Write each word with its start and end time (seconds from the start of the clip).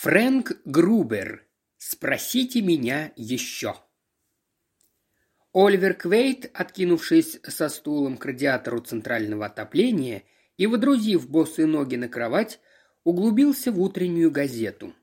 Фрэнк 0.00 0.58
Грубер. 0.64 1.44
Спросите 1.76 2.62
меня 2.62 3.12
еще. 3.16 3.74
Оливер 5.52 5.94
Квейт, 5.94 6.48
откинувшись 6.54 7.40
со 7.42 7.68
стулом 7.68 8.16
к 8.16 8.24
радиатору 8.24 8.78
центрального 8.78 9.46
отопления 9.46 10.22
и 10.56 10.68
выдрузив 10.68 11.28
босые 11.28 11.66
ноги 11.66 11.96
на 11.96 12.08
кровать, 12.08 12.60
углубился 13.02 13.72
в 13.72 13.80
утреннюю 13.80 14.30
газету. 14.30 14.94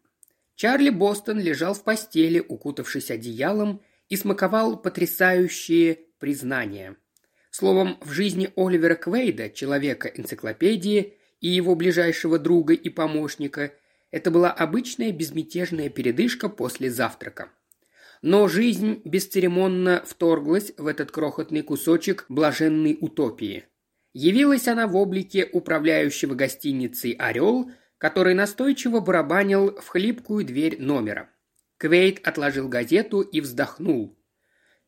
Чарли 0.56 0.92
Бостон 0.92 1.42
лежал 1.42 1.74
в 1.74 1.84
постели, 1.84 2.40
укутавшись 2.40 3.12
одеялом, 3.12 3.82
и 4.08 4.16
смаковал 4.16 4.82
потрясающие 4.82 6.00
признания. 6.20 6.96
Словом, 7.52 7.98
в 8.00 8.12
жизни 8.12 8.50
Оливера 8.56 8.96
Квейда, 8.96 9.50
человека-энциклопедии 9.50 11.18
и 11.42 11.50
его 11.50 11.76
ближайшего 11.76 12.40
друга 12.40 12.74
и 12.74 12.88
помощника, 12.88 13.74
это 14.12 14.32
была 14.32 14.52
обычная 14.52 15.12
безмятежная 15.12 15.90
передышка 15.90 16.50
после 16.50 16.90
завтрака. 16.90 17.50
Но 18.22 18.48
жизнь 18.48 19.02
бесцеремонно 19.04 20.04
вторглась 20.06 20.74
в 20.78 20.88
этот 20.88 21.12
крохотный 21.12 21.62
кусочек 21.62 22.26
блаженной 22.30 22.98
утопии. 23.00 23.66
Явилась 24.14 24.68
она 24.68 24.88
в 24.88 24.96
облике 24.96 25.50
управляющего 25.52 26.36
гостиницей 26.36 27.12
«Орел», 27.12 27.70
который 27.98 28.34
настойчиво 28.34 29.00
барабанил 29.00 29.76
в 29.76 29.88
хлипкую 29.88 30.46
дверь 30.46 30.82
номера. 30.82 31.30
Квейт 31.78 32.26
отложил 32.26 32.70
газету 32.70 33.22
и 33.22 33.42
вздохнул. 33.42 34.18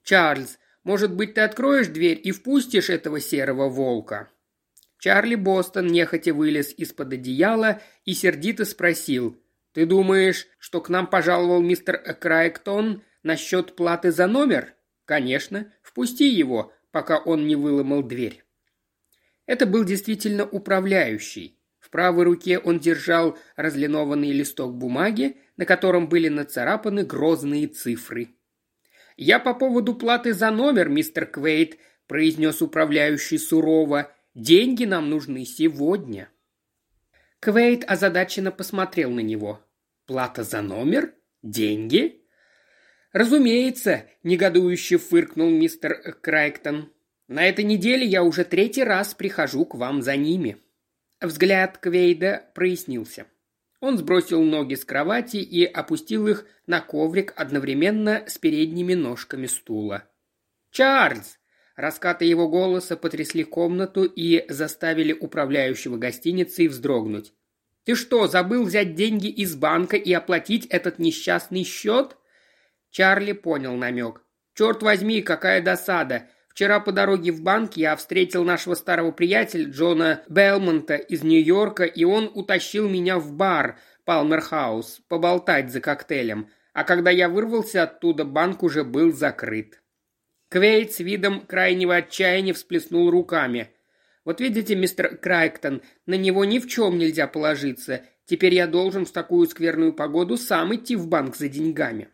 «Чарльз, 0.03 0.57
может 0.83 1.13
быть, 1.13 1.33
ты 1.33 1.41
откроешь 1.41 1.87
дверь 1.87 2.19
и 2.23 2.31
впустишь 2.31 2.89
этого 2.89 3.19
серого 3.19 3.67
волка?» 3.67 4.29
Чарли 4.99 5.35
Бостон 5.35 5.87
нехотя 5.87 6.33
вылез 6.33 6.73
из-под 6.75 7.13
одеяла 7.13 7.81
и 8.05 8.13
сердито 8.13 8.65
спросил. 8.65 9.39
«Ты 9.73 9.85
думаешь, 9.85 10.47
что 10.57 10.81
к 10.81 10.89
нам 10.89 11.07
пожаловал 11.07 11.61
мистер 11.61 11.97
Крайктон 12.19 13.03
насчет 13.23 13.75
платы 13.75 14.11
за 14.11 14.27
номер?» 14.27 14.73
«Конечно. 15.05 15.71
Впусти 15.83 16.27
его, 16.27 16.73
пока 16.91 17.17
он 17.17 17.47
не 17.47 17.55
выломал 17.55 18.03
дверь». 18.03 18.43
Это 19.45 19.65
был 19.65 19.85
действительно 19.85 20.45
управляющий. 20.45 21.57
В 21.79 21.89
правой 21.89 22.25
руке 22.25 22.59
он 22.59 22.79
держал 22.79 23.37
разлинованный 23.55 24.33
листок 24.33 24.75
бумаги, 24.75 25.37
на 25.55 25.65
котором 25.65 26.09
были 26.09 26.27
нацарапаны 26.27 27.05
грозные 27.05 27.67
цифры. 27.67 28.29
«Я 29.15 29.39
по 29.39 29.53
поводу 29.53 29.95
платы 29.95 30.33
за 30.33 30.51
номер, 30.51 30.89
мистер 30.89 31.25
Квейт»,– 31.25 31.77
произнес 32.07 32.61
управляющий 32.61 33.37
сурово. 33.37 34.11
«Деньги 34.37 34.85
нам 34.85 35.09
нужны 35.09 35.45
сегодня». 35.45 36.29
Квейт 37.39 37.83
озадаченно 37.89 38.51
посмотрел 38.51 39.09
на 39.09 39.21
него. 39.21 39.65
«Плата 40.05 40.43
за 40.43 40.61
номер? 40.61 41.15
Деньги?» 41.41 42.21
«Разумеется»,– 43.13 44.05
негодующе 44.23 44.99
фыркнул 44.99 45.49
мистер 45.49 46.19
Крайктон. 46.21 46.93
«На 47.27 47.49
этой 47.49 47.65
неделе 47.65 48.05
я 48.05 48.21
уже 48.21 48.45
третий 48.45 48.83
раз 48.83 49.15
прихожу 49.15 49.65
к 49.65 49.73
вам 49.73 50.03
за 50.03 50.15
ними». 50.15 50.57
Взгляд 51.19 51.79
Квейда 51.79 52.51
прояснился. 52.53 53.25
Он 53.79 53.97
сбросил 53.97 54.43
ноги 54.43 54.75
с 54.75 54.85
кровати 54.85 55.37
и 55.37 55.65
опустил 55.65 56.27
их 56.27 56.45
на 56.67 56.79
коврик 56.79 57.33
одновременно 57.35 58.23
с 58.27 58.37
передними 58.37 58.93
ножками 58.93 59.47
стула. 59.47 60.03
«Чарльз!» 60.69 61.36
Раскаты 61.77 62.25
его 62.25 62.49
голоса 62.49 62.97
потрясли 62.97 63.43
комнату 63.43 64.03
и 64.03 64.45
заставили 64.49 65.13
управляющего 65.13 65.97
гостиницей 65.97 66.67
вздрогнуть. 66.67 67.33
«Ты 67.83 67.93
что, 67.93 68.27
забыл 68.27 68.65
взять 68.65 68.95
деньги 68.95 69.27
из 69.27 69.55
банка 69.55 69.95
и 69.95 70.11
оплатить 70.11 70.65
этот 70.65 70.97
несчастный 70.97 71.63
счет?» 71.63 72.17
Чарли 72.89 73.31
понял 73.33 73.75
намек. 73.75 74.23
«Черт 74.55 74.81
возьми, 74.81 75.21
какая 75.21 75.61
досада! 75.61 76.27
Вчера 76.49 76.79
по 76.79 76.91
дороге 76.91 77.31
в 77.31 77.43
банк 77.43 77.77
я 77.77 77.95
встретил 77.95 78.43
нашего 78.43 78.73
старого 78.73 79.11
приятеля 79.11 79.69
Джона 79.69 80.23
Белмонта 80.27 80.95
из 80.95 81.21
Нью-Йорка, 81.21 81.83
и 81.83 82.03
он 82.03 82.31
утащил 82.33 82.89
меня 82.89 83.19
в 83.19 83.33
бар 83.33 83.77
Палмерхаус 84.03 85.01
поболтать 85.07 85.71
за 85.71 85.79
коктейлем. 85.79 86.49
А 86.73 86.83
когда 86.83 87.11
я 87.11 87.29
вырвался 87.29 87.83
оттуда, 87.83 88.25
банк 88.25 88.63
уже 88.63 88.83
был 88.83 89.13
закрыт. 89.13 89.79
Квейт 90.49 90.93
с 90.93 90.99
видом 90.99 91.41
крайнего 91.41 91.97
отчаяния 91.97 92.53
всплеснул 92.53 93.09
руками. 93.09 93.69
«Вот 94.23 94.39
видите, 94.39 94.75
мистер 94.75 95.17
Крайктон, 95.17 95.81
на 96.05 96.15
него 96.15 96.45
ни 96.45 96.59
в 96.59 96.67
чем 96.67 96.97
нельзя 96.97 97.27
положиться. 97.27 98.03
Теперь 98.25 98.53
я 98.53 98.65
должен 98.65 99.05
в 99.05 99.11
такую 99.11 99.47
скверную 99.47 99.93
погоду 99.93 100.37
сам 100.37 100.73
идти 100.73 100.95
в 100.95 101.07
банк 101.07 101.35
за 101.35 101.49
деньгами». 101.49 102.09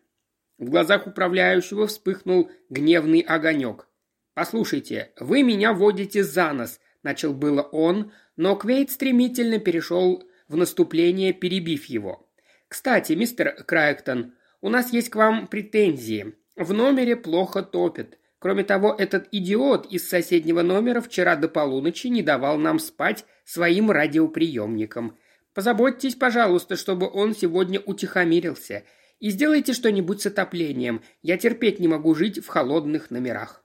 В 0.57 0.69
глазах 0.69 1.05
управляющего 1.05 1.85
вспыхнул 1.85 2.49
гневный 2.69 3.19
огонек. 3.19 3.87
«Послушайте, 4.33 5.11
вы 5.19 5.43
меня 5.43 5.73
водите 5.73 6.23
за 6.23 6.53
нос»,– 6.53 6.79
начал 7.03 7.33
было 7.33 7.61
он, 7.61 8.11
но 8.35 8.55
Квейт 8.55 8.89
стремительно 8.89 9.59
перешел 9.59 10.23
в 10.47 10.57
наступление, 10.57 11.33
перебив 11.33 11.85
его. 11.85 12.27
«Кстати, 12.67 13.13
мистер 13.13 13.63
Крайктон, 13.63 14.33
у 14.61 14.69
нас 14.69 14.91
есть 14.91 15.09
к 15.09 15.15
вам 15.15 15.47
претензии. 15.47 16.33
В 16.55 16.73
номере 16.73 17.15
плохо 17.15 17.61
топят. 17.61 18.17
Кроме 18.43 18.65
того, 18.65 18.93
этот 18.93 19.29
идиот 19.31 19.85
из 19.85 20.09
соседнего 20.09 20.63
номера 20.63 20.99
вчера 20.99 21.37
до 21.37 21.47
полуночи 21.47 22.07
не 22.07 22.21
давал 22.21 22.57
нам 22.57 22.77
спать 22.77 23.23
своим 23.45 23.89
радиоприемником. 23.89 25.17
Позаботьтесь, 25.53 26.15
пожалуйста, 26.15 26.75
чтобы 26.75 27.09
он 27.09 27.35
сегодня 27.35 27.79
утихомирился. 27.79 28.83
И 29.21 29.29
сделайте 29.29 29.71
что-нибудь 29.71 30.21
с 30.21 30.25
отоплением. 30.25 31.03
Я 31.21 31.37
терпеть 31.37 31.79
не 31.79 31.87
могу 31.87 32.15
жить 32.15 32.43
в 32.43 32.49
холодных 32.49 33.11
номерах». 33.11 33.63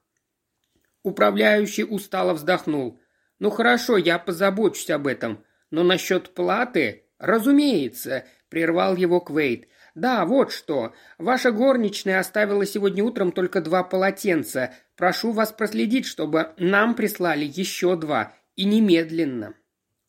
Управляющий 1.03 1.83
устало 1.83 2.35
вздохнул. 2.35 3.01
«Ну 3.41 3.51
хорошо, 3.51 3.97
я 3.97 4.17
позабочусь 4.21 4.91
об 4.91 5.09
этом. 5.09 5.45
Но 5.73 5.83
насчет 5.83 6.35
платы...» 6.35 7.03
«Разумеется»,— 7.19 8.27
прервал 8.49 8.95
его 8.95 9.19
Квейт. 9.19 9.67
«Да, 9.99 10.25
вот 10.25 10.53
что. 10.53 10.95
Ваша 11.19 11.51
горничная 11.51 12.21
оставила 12.21 12.65
сегодня 12.65 13.03
утром 13.03 13.33
только 13.33 13.61
два 13.61 13.83
полотенца. 13.83 14.73
Прошу 14.97 15.33
вас 15.33 15.51
проследить, 15.51 16.07
чтобы 16.07 16.55
нам 16.57 16.95
прислали 16.95 17.45
еще 17.45 17.97
два. 17.97 18.33
И 18.55 18.65
немедленно». 18.65 19.55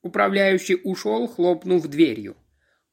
Управляющий 0.03 0.79
ушел, 0.83 1.27
хлопнув 1.27 1.88
дверью. 1.88 2.38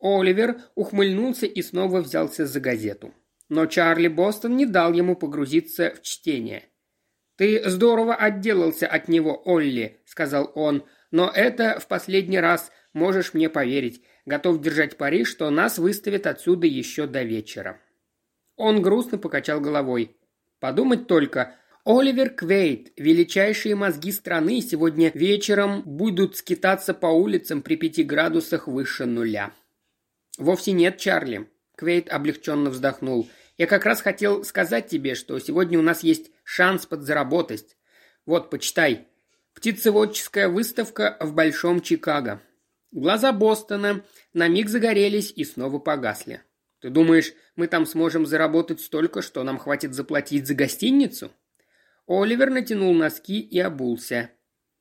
Оливер 0.01 0.63
ухмыльнулся 0.75 1.45
и 1.45 1.61
снова 1.61 2.01
взялся 2.01 2.47
за 2.47 2.61
газету. 2.61 3.13
Но 3.51 3.67
Чарли 3.67 4.09
Бостон 4.09 4.57
не 4.57 4.65
дал 4.65 4.95
ему 4.95 5.17
погрузиться 5.17 5.93
в 5.95 6.01
чтение– 6.01 6.65
«Ты 7.37 7.69
здорово 7.69 8.15
отделался 8.15 8.87
от 8.87 9.09
него, 9.09 9.43
Олли»,— 9.45 10.01
сказал 10.07 10.51
он, 10.55 10.87
«но 11.11 11.31
это 11.33 11.79
в 11.79 11.87
последний 11.87 12.41
раз, 12.41 12.73
можешь 12.95 13.35
мне 13.35 13.51
поверить. 13.51 14.03
Готов 14.27 14.61
держать 14.61 14.97
пари, 14.97 15.25
что 15.25 15.49
нас 15.51 15.79
выставят 15.79 16.27
отсюда 16.27 16.67
еще 16.67 17.07
до 17.07 17.23
вечера». 17.23 17.81
Он 18.57 18.83
грустно 18.83 19.19
покачал 19.19 19.61
головой. 19.61 20.17
«Подумать 20.59 21.07
только, 21.07 21.55
Оливер 21.85 22.31
Квейт, 22.31 22.93
величайшие 22.97 23.77
мозги 23.77 24.11
страны, 24.11 24.61
сегодня 24.61 25.13
вечером 25.15 25.83
будут 25.83 26.37
скитаться 26.37 26.93
по 26.95 27.07
улицам 27.07 27.63
при 27.63 27.77
пяти 27.77 28.03
градусах 28.03 28.67
выше 28.67 29.07
нуля». 29.07 29.53
«Вовсе 30.39 30.73
нет, 30.73 30.99
Чарли»,— 30.99 31.49
Квейт 31.77 32.11
облегченно 32.11 32.71
вздохнул. 32.71 33.29
«Я 33.57 33.67
как 33.67 33.87
раз 33.87 34.01
хотел 34.01 34.45
сказать 34.45 34.89
тебе, 34.89 35.15
что 35.15 35.39
сегодня 35.39 35.79
у 35.79 35.83
нас 35.83 36.03
есть 36.03 36.31
Шанс 36.43 36.87
подзаработать. 36.87 37.77
Вот, 38.25 38.51
почитай. 38.51 39.07
Птицеводческая 39.55 40.49
выставка 40.49 41.17
в 41.21 41.33
Большом 41.33 41.81
Чикаго. 41.81 42.43
Глаза 42.93 43.33
Бостона 43.33 44.05
на 44.33 44.49
миг 44.49 44.69
загорелись 44.69 45.33
и 45.35 45.45
снова 45.45 45.79
погасли. 45.79 46.43
Ты 46.81 46.91
думаешь, 46.91 47.33
мы 47.57 47.67
там 47.67 47.87
сможем 47.87 48.27
заработать 48.27 48.81
столько, 48.81 49.23
что 49.23 49.43
нам 49.43 49.59
хватит 49.59 49.95
заплатить 49.95 50.47
за 50.47 50.55
гостиницу? 50.55 51.33
Оливер 52.07 52.51
натянул 52.51 52.95
носки 52.95 53.41
и 53.41 53.59
обулся. 53.59 54.31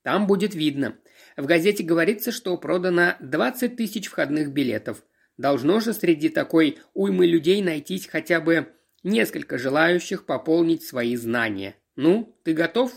Там 0.03 0.27
будет 0.27 0.53
видно. 0.53 0.97
В 1.35 1.45
газете 1.45 1.83
говорится, 1.83 2.31
что 2.31 2.55
продано 2.57 3.15
20 3.21 3.75
тысяч 3.75 4.07
входных 4.07 4.51
билетов. 4.51 5.03
Должно 5.37 5.79
же 5.79 5.93
среди 5.93 6.29
такой 6.29 6.77
уймы 6.93 7.25
людей 7.25 7.61
найтись 7.61 8.07
хотя 8.07 8.39
бы 8.39 8.67
несколько 9.03 9.57
желающих 9.57 10.25
пополнить 10.25 10.83
свои 10.83 11.15
знания. 11.15 11.75
Ну, 11.95 12.37
ты 12.43 12.53
готов? 12.53 12.91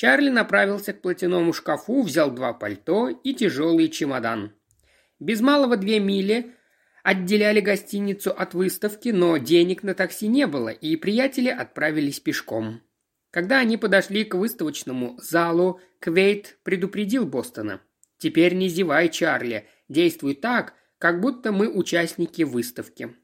Чарли 0.00 0.30
направился 0.30 0.94
к 0.94 1.02
платяному 1.02 1.52
шкафу, 1.52 2.00
взял 2.00 2.30
два 2.30 2.54
пальто 2.54 3.10
и 3.10 3.34
тяжелый 3.34 3.88
чемодан. 3.88 4.54
Без 5.18 5.42
малого 5.42 5.76
две 5.76 6.00
мили 6.00 6.54
отделяли 7.02 7.60
гостиницу 7.60 8.30
от 8.30 8.54
выставки, 8.54 9.10
но 9.10 9.36
денег 9.36 9.82
на 9.82 9.92
такси 9.92 10.26
не 10.26 10.46
было, 10.46 10.70
и 10.70 10.96
приятели 10.96 11.50
отправились 11.50 12.18
пешком. 12.18 12.80
Когда 13.30 13.58
они 13.58 13.76
подошли 13.76 14.24
к 14.24 14.36
выставочному 14.36 15.18
залу, 15.20 15.82
Квейт 15.98 16.56
предупредил 16.62 17.26
Бостона. 17.26 17.82
«Теперь 18.16 18.54
не 18.54 18.70
зевай, 18.70 19.10
Чарли. 19.10 19.68
Действуй 19.90 20.34
так, 20.34 20.72
как 20.96 21.20
будто 21.20 21.52
мы 21.52 21.68
участники 21.68 22.42
выставки. 22.42 23.14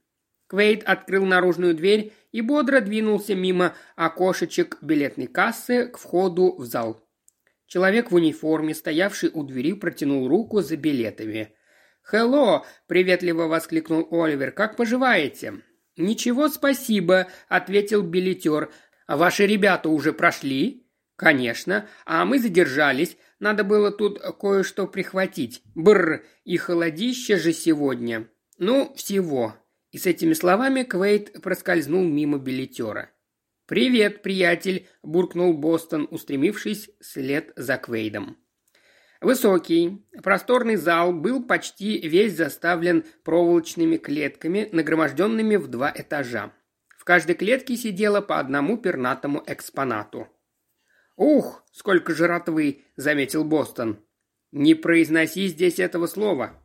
Квейт 0.48 0.84
открыл 0.84 1.24
наружную 1.24 1.74
дверь 1.74 2.12
и 2.30 2.40
бодро 2.40 2.80
двинулся 2.80 3.34
мимо 3.34 3.74
окошечек 3.96 4.78
билетной 4.80 5.26
кассы 5.26 5.88
к 5.88 5.98
входу 5.98 6.54
в 6.56 6.64
зал. 6.64 7.02
Человек 7.66 8.12
в 8.12 8.14
униформе, 8.14 8.74
стоявший 8.74 9.30
у 9.32 9.42
двери, 9.42 9.72
протянул 9.72 10.28
руку 10.28 10.60
за 10.60 10.76
билетами. 10.76 11.52
«Хелло!»– 12.02 12.64
приветливо 12.86 13.48
воскликнул 13.48 14.06
Оливер. 14.12 14.52
«Как 14.52 14.76
поживаете?» 14.76 15.54
«Ничего, 15.96 16.48
спасибо»,– 16.48 17.26
ответил 17.48 18.02
билетер. 18.02 18.70
«А 19.08 19.16
ваши 19.16 19.46
ребята 19.46 19.88
уже 19.88 20.12
прошли?» 20.12 20.86
«Конечно. 21.16 21.88
А 22.04 22.24
мы 22.24 22.38
задержались. 22.38 23.16
Надо 23.40 23.64
было 23.64 23.90
тут 23.90 24.20
кое-что 24.38 24.86
прихватить. 24.86 25.62
Бррр, 25.74 26.22
и 26.44 26.56
холодище 26.58 27.36
же 27.36 27.52
сегодня. 27.52 28.28
Ну, 28.58 28.94
всего». 28.94 29.56
И 29.96 29.98
с 29.98 30.04
этими 30.04 30.34
словами 30.34 30.82
Квейт 30.82 31.40
проскользнул 31.40 32.04
мимо 32.04 32.36
билетера. 32.36 33.08
«Привет, 33.64 34.20
приятель!»– 34.20 34.86
буркнул 35.02 35.54
Бостон, 35.54 36.06
устремившись 36.10 36.90
след 37.00 37.54
за 37.56 37.78
Квейдом. 37.78 38.36
Высокий, 39.22 40.06
просторный 40.22 40.76
зал 40.76 41.14
был 41.14 41.42
почти 41.42 42.06
весь 42.06 42.36
заставлен 42.36 43.06
проволочными 43.24 43.96
клетками, 43.96 44.68
нагроможденными 44.70 45.56
в 45.56 45.68
два 45.68 45.90
этажа. 45.96 46.52
В 46.98 47.04
каждой 47.04 47.34
клетке 47.34 47.74
сидело 47.74 48.20
по 48.20 48.38
одному 48.38 48.76
пернатому 48.76 49.42
экспонату. 49.46 50.28
«Ух, 51.16 51.64
сколько 51.72 52.14
жратвы!»– 52.14 52.84
заметил 52.96 53.44
Бостон. 53.44 54.04
«Не 54.52 54.74
произноси 54.74 55.48
здесь 55.48 55.78
этого 55.78 56.06
слова. 56.06 56.62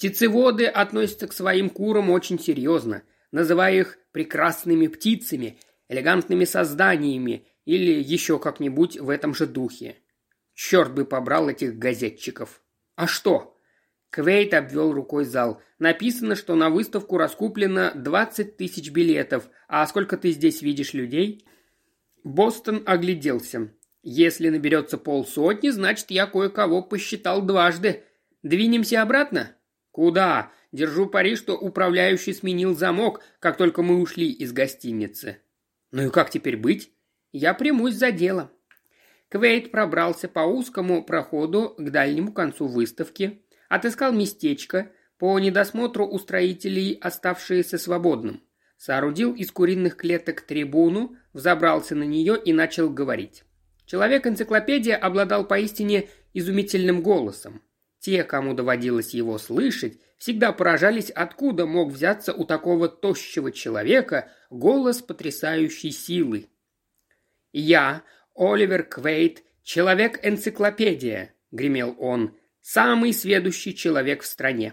Птицеводы 0.00 0.64
относятся 0.64 1.28
к 1.28 1.34
своим 1.34 1.68
курам 1.68 2.08
очень 2.08 2.40
серьезно, 2.40 3.02
называя 3.32 3.74
их 3.74 3.98
прекрасными 4.12 4.86
птицами, 4.86 5.58
элегантными 5.90 6.46
созданиями 6.46 7.46
или 7.66 8.02
еще 8.02 8.38
как-нибудь 8.38 8.98
в 8.98 9.10
этом 9.10 9.34
же 9.34 9.46
духе. 9.46 9.98
Черт 10.54 10.94
бы 10.94 11.04
побрал 11.04 11.50
этих 11.50 11.76
газетчиков. 11.76 12.62
А 12.96 13.06
что? 13.06 13.58
Квейт 14.08 14.54
обвел 14.54 14.90
рукой 14.90 15.26
зал. 15.26 15.60
Написано, 15.78 16.34
что 16.34 16.54
на 16.54 16.70
выставку 16.70 17.18
раскуплено 17.18 17.92
20 17.94 18.56
тысяч 18.56 18.90
билетов. 18.90 19.50
А 19.68 19.86
сколько 19.86 20.16
ты 20.16 20.30
здесь 20.30 20.62
видишь 20.62 20.94
людей? 20.94 21.46
Бостон 22.24 22.84
огляделся. 22.86 23.70
Если 24.02 24.48
наберется 24.48 24.96
полсотни, 24.96 25.68
значит, 25.68 26.10
я 26.10 26.26
кое-кого 26.26 26.80
посчитал 26.80 27.42
дважды. 27.42 28.04
Двинемся 28.42 29.02
обратно? 29.02 29.54
Куда? 29.92 30.52
Держу 30.72 31.06
пари, 31.06 31.34
что 31.36 31.56
управляющий 31.56 32.32
сменил 32.32 32.76
замок, 32.76 33.20
как 33.40 33.56
только 33.56 33.82
мы 33.82 34.00
ушли 34.00 34.30
из 34.30 34.52
гостиницы. 34.52 35.38
Ну 35.90 36.06
и 36.06 36.10
как 36.10 36.30
теперь 36.30 36.56
быть? 36.56 36.92
Я 37.32 37.54
примусь 37.54 37.94
за 37.94 38.12
дело. 38.12 38.52
Квейт 39.28 39.70
пробрался 39.70 40.28
по 40.28 40.40
узкому 40.40 41.04
проходу 41.04 41.74
к 41.78 41.90
дальнему 41.90 42.32
концу 42.32 42.66
выставки, 42.66 43.42
отыскал 43.68 44.12
местечко, 44.12 44.90
по 45.18 45.38
недосмотру 45.38 46.06
у 46.06 46.18
строителей 46.18 46.94
оставшееся 46.94 47.78
свободным, 47.78 48.42
соорудил 48.76 49.34
из 49.34 49.52
куриных 49.52 49.96
клеток 49.96 50.40
трибуну, 50.40 51.16
взобрался 51.32 51.94
на 51.94 52.04
нее 52.04 52.40
и 52.42 52.52
начал 52.52 52.88
говорить. 52.88 53.44
Человек-энциклопедия 53.84 54.96
обладал 54.96 55.46
поистине 55.46 56.08
изумительным 56.32 57.02
голосом. 57.02 57.62
Те, 58.00 58.24
кому 58.24 58.54
доводилось 58.54 59.12
его 59.12 59.36
слышать, 59.36 59.98
всегда 60.16 60.52
поражались, 60.52 61.10
откуда 61.10 61.66
мог 61.66 61.92
взяться 61.92 62.32
у 62.32 62.44
такого 62.44 62.88
тощего 62.88 63.52
человека 63.52 64.30
голос 64.48 65.02
потрясающей 65.02 65.90
силы. 65.90 66.48
«Я, 67.52 68.02
Оливер 68.34 68.84
Квейт, 68.84 69.42
человек-энциклопедия»,— 69.62 71.34
гремел 71.50 71.94
он,— 71.98 72.34
«самый 72.62 73.12
сведущий 73.12 73.74
человек 73.74 74.22
в 74.22 74.26
стране. 74.26 74.72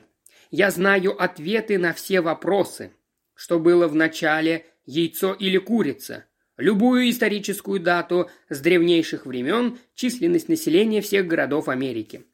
Я 0.49 0.71
знаю 0.71 1.21
ответы 1.21 1.77
на 1.77 1.91
все 1.91 2.21
вопросы. 2.21 2.93
Что 3.33 3.59
было 3.59 3.89
в 3.89 3.95
начале, 3.95 4.65
яйцо 4.85 5.33
или 5.33 5.57
курица? 5.57 6.25
Любую 6.55 7.09
историческую 7.09 7.81
дату 7.81 8.29
с 8.47 8.61
древнейших 8.61 9.25
времен, 9.25 9.77
численность 9.95 10.47
населения 10.47 11.01
всех 11.01 11.27
городов 11.27 11.67
Америки. 11.67 12.25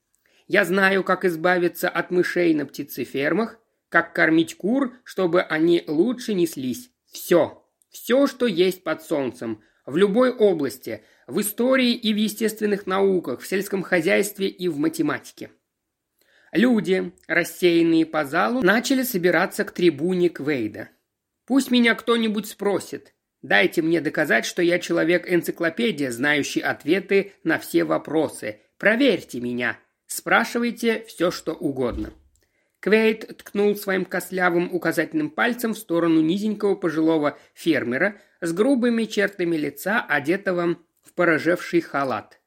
Я 0.47 0.65
знаю, 0.65 1.03
как 1.03 1.25
избавиться 1.25 1.89
от 1.89 2.11
мышей 2.11 2.53
на 2.53 2.65
птицефермах, 2.65 3.59
как 3.89 4.13
кормить 4.13 4.55
кур, 4.55 4.93
чтобы 5.03 5.41
они 5.41 5.83
лучше 5.87 6.33
неслись. 6.33 6.89
Все. 7.11 7.63
Все, 7.89 8.27
что 8.27 8.47
есть 8.47 8.83
под 8.83 9.03
солнцем. 9.03 9.61
В 9.85 9.97
любой 9.97 10.31
области, 10.31 11.03
в 11.27 11.39
истории 11.39 11.93
и 11.93 12.13
в 12.13 12.17
естественных 12.17 12.87
науках, 12.87 13.41
в 13.41 13.47
сельском 13.47 13.83
хозяйстве 13.83 14.47
и 14.47 14.67
в 14.67 14.77
математике. 14.77 15.51
Люди, 16.51 17.11
рассеянные 17.27 18.05
по 18.05 18.25
залу, 18.25 18.61
начали 18.61 19.03
собираться 19.03 19.63
к 19.63 19.71
трибуне 19.71 20.29
Квейда. 20.29 20.89
Пусть 21.45 21.71
меня 21.71 21.95
кто-нибудь 21.95 22.47
спросит. 22.47 23.13
Дайте 23.41 23.81
мне 23.81 23.99
доказать, 23.99 24.45
что 24.45 24.61
я 24.61 24.79
человек-энциклопедия, 24.79 26.11
знающий 26.11 26.61
ответы 26.61 27.33
на 27.43 27.59
все 27.59 27.83
вопросы. 27.83 28.61
Проверьте 28.77 29.41
меня. 29.41 29.77
Спрашивайте 30.15 31.03
все, 31.07 31.31
что 31.31 31.53
угодно. 31.53 32.13
Квейт 32.79 33.35
ткнул 33.39 33.75
своим 33.75 34.05
кослявым 34.05 34.71
указательным 34.71 35.31
пальцем 35.31 35.73
в 35.73 35.77
сторону 35.79 36.21
низенького 36.21 36.75
пожилого 36.75 37.39
фермера 37.55 38.21
с 38.39 38.53
грубыми 38.53 39.05
чертами 39.05 39.55
лица, 39.55 40.05
одетого 40.07 40.77
в 41.01 41.13
порожевший 41.15 41.81
халат. 41.81 42.39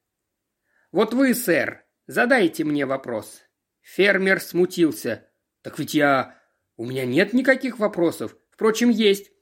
«Вот 0.93 1.13
вы, 1.13 1.35
сэр, 1.35 1.85
задайте 2.07 2.63
мне 2.63 2.87
вопрос». 2.87 3.43
Фермер 3.81 4.41
смутился. 4.41 5.27
«Так 5.63 5.81
ведь 5.81 5.93
я... 5.93 6.39
У 6.77 6.87
меня 6.87 7.05
нет 7.05 7.33
никаких 7.33 7.81
вопросов. 7.81 8.37
Впрочем, 8.53 8.91
есть. 8.91 9.33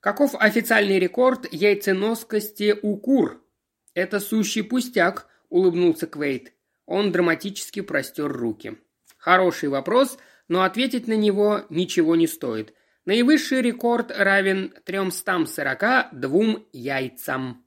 Каков 0.00 0.34
официальный 0.34 0.98
рекорд 0.98 1.46
яйценоскости 1.52 2.74
у 2.80 2.96
кур?» 2.96 3.44
«Это 3.92 4.18
сущий 4.18 4.62
пустяк»,— 4.62 5.28
улыбнулся 5.50 6.06
Квейт. 6.06 6.55
Он 6.86 7.12
драматически 7.12 7.80
простер 7.82 8.32
руки. 8.32 8.78
«Хороший 9.18 9.68
вопрос, 9.68 10.18
но 10.48 10.62
ответить 10.62 11.08
на 11.08 11.16
него 11.16 11.62
ничего 11.68 12.16
не 12.16 12.26
стоит. 12.26 12.72
Наивысший 13.04 13.60
рекорд 13.60 14.10
равен 14.16 14.72
342 14.84 16.56
яйцам. 16.72 17.64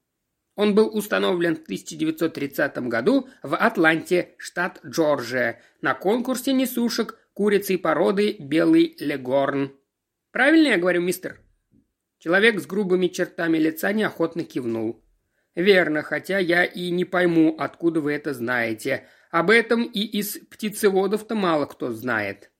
Он 0.55 0.75
был 0.75 0.93
установлен 0.93 1.55
в 1.55 1.61
1930 1.61 2.77
году 2.89 3.29
в 3.43 3.55
Атланте, 3.55 4.35
штат 4.37 4.81
Джорджия, 4.85 5.61
на 5.81 5.93
конкурсе 5.93 6.51
несушек 6.51 7.17
курицы 7.33 7.77
породы 7.77 8.35
белый 8.37 8.97
легорн. 8.99 9.71
Правильно 10.31 10.69
я 10.69 10.77
говорю, 10.77 11.01
мистер? 11.01 11.39
Человек 12.17 12.59
с 12.59 12.65
грубыми 12.65 13.07
чертами 13.07 13.57
лица 13.57 13.93
неохотно 13.93 14.43
кивнул. 14.43 15.01
«Верно, 15.55 16.03
хотя 16.03 16.39
я 16.39 16.63
и 16.63 16.89
не 16.91 17.05
пойму, 17.05 17.55
откуда 17.57 18.01
вы 18.01 18.13
это 18.13 18.33
знаете. 18.33 19.07
Об 19.31 19.49
этом 19.49 19.83
и 19.83 20.01
из 20.01 20.37
птицеводов-то 20.37 21.35
мало 21.35 21.65
кто 21.65 21.91
знает». 21.91 22.51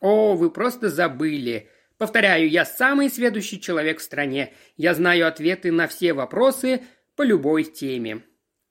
«О, 0.00 0.34
вы 0.34 0.50
просто 0.50 0.90
забыли. 0.90 1.70
Повторяю, 1.96 2.48
я 2.48 2.64
самый 2.64 3.08
сведущий 3.08 3.60
человек 3.60 3.98
в 3.98 4.02
стране. 4.02 4.52
Я 4.76 4.94
знаю 4.94 5.26
ответы 5.26 5.72
на 5.72 5.86
все 5.86 6.12
вопросы 6.12 6.82
по 7.16 7.22
любой 7.22 7.64
теме. 7.64 8.22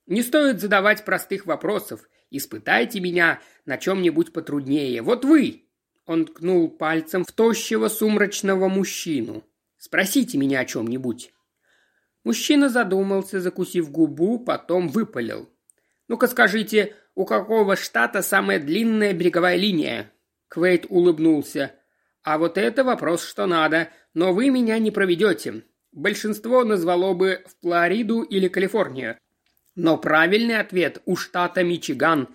Не 0.06 0.22
стоит 0.22 0.60
задавать 0.60 1.04
простых 1.04 1.46
вопросов. 1.46 2.08
Испытайте 2.30 3.00
меня 3.00 3.40
на 3.64 3.78
чем-нибудь 3.78 4.32
потруднее. 4.32 5.02
Вот 5.02 5.24
вы!» 5.24 5.64
Он 6.06 6.26
ткнул 6.26 6.68
пальцем 6.68 7.24
в 7.24 7.32
тощего 7.32 7.88
сумрачного 7.88 8.68
мужчину. 8.68 9.44
«Спросите 9.78 10.36
меня 10.38 10.60
о 10.60 10.64
чем-нибудь». 10.64 11.32
Мужчина 12.24 12.70
задумался, 12.70 13.40
закусив 13.40 13.90
губу, 13.90 14.38
потом 14.38 14.88
выпалил. 14.88 15.50
«Ну-ка 16.08 16.26
скажите, 16.26 16.94
у 17.14 17.26
какого 17.26 17.76
штата 17.76 18.22
самая 18.22 18.58
длинная 18.58 19.12
береговая 19.12 19.56
линия?» 19.56 20.10
Квейт 20.48 20.86
улыбнулся. 20.88 21.72
«А 22.22 22.38
вот 22.38 22.56
это 22.56 22.82
вопрос, 22.82 23.22
что 23.24 23.46
надо, 23.46 23.90
но 24.14 24.32
вы 24.32 24.48
меня 24.48 24.78
не 24.78 24.90
проведете. 24.90 25.64
Большинство 25.92 26.64
назвало 26.64 27.12
бы 27.12 27.44
в 27.46 27.60
Флориду 27.60 28.22
или 28.22 28.48
Калифорнию. 28.48 29.18
Но 29.74 29.98
правильный 29.98 30.58
ответ 30.58 31.02
у 31.04 31.16
штата 31.16 31.62
Мичиган. 31.62 32.28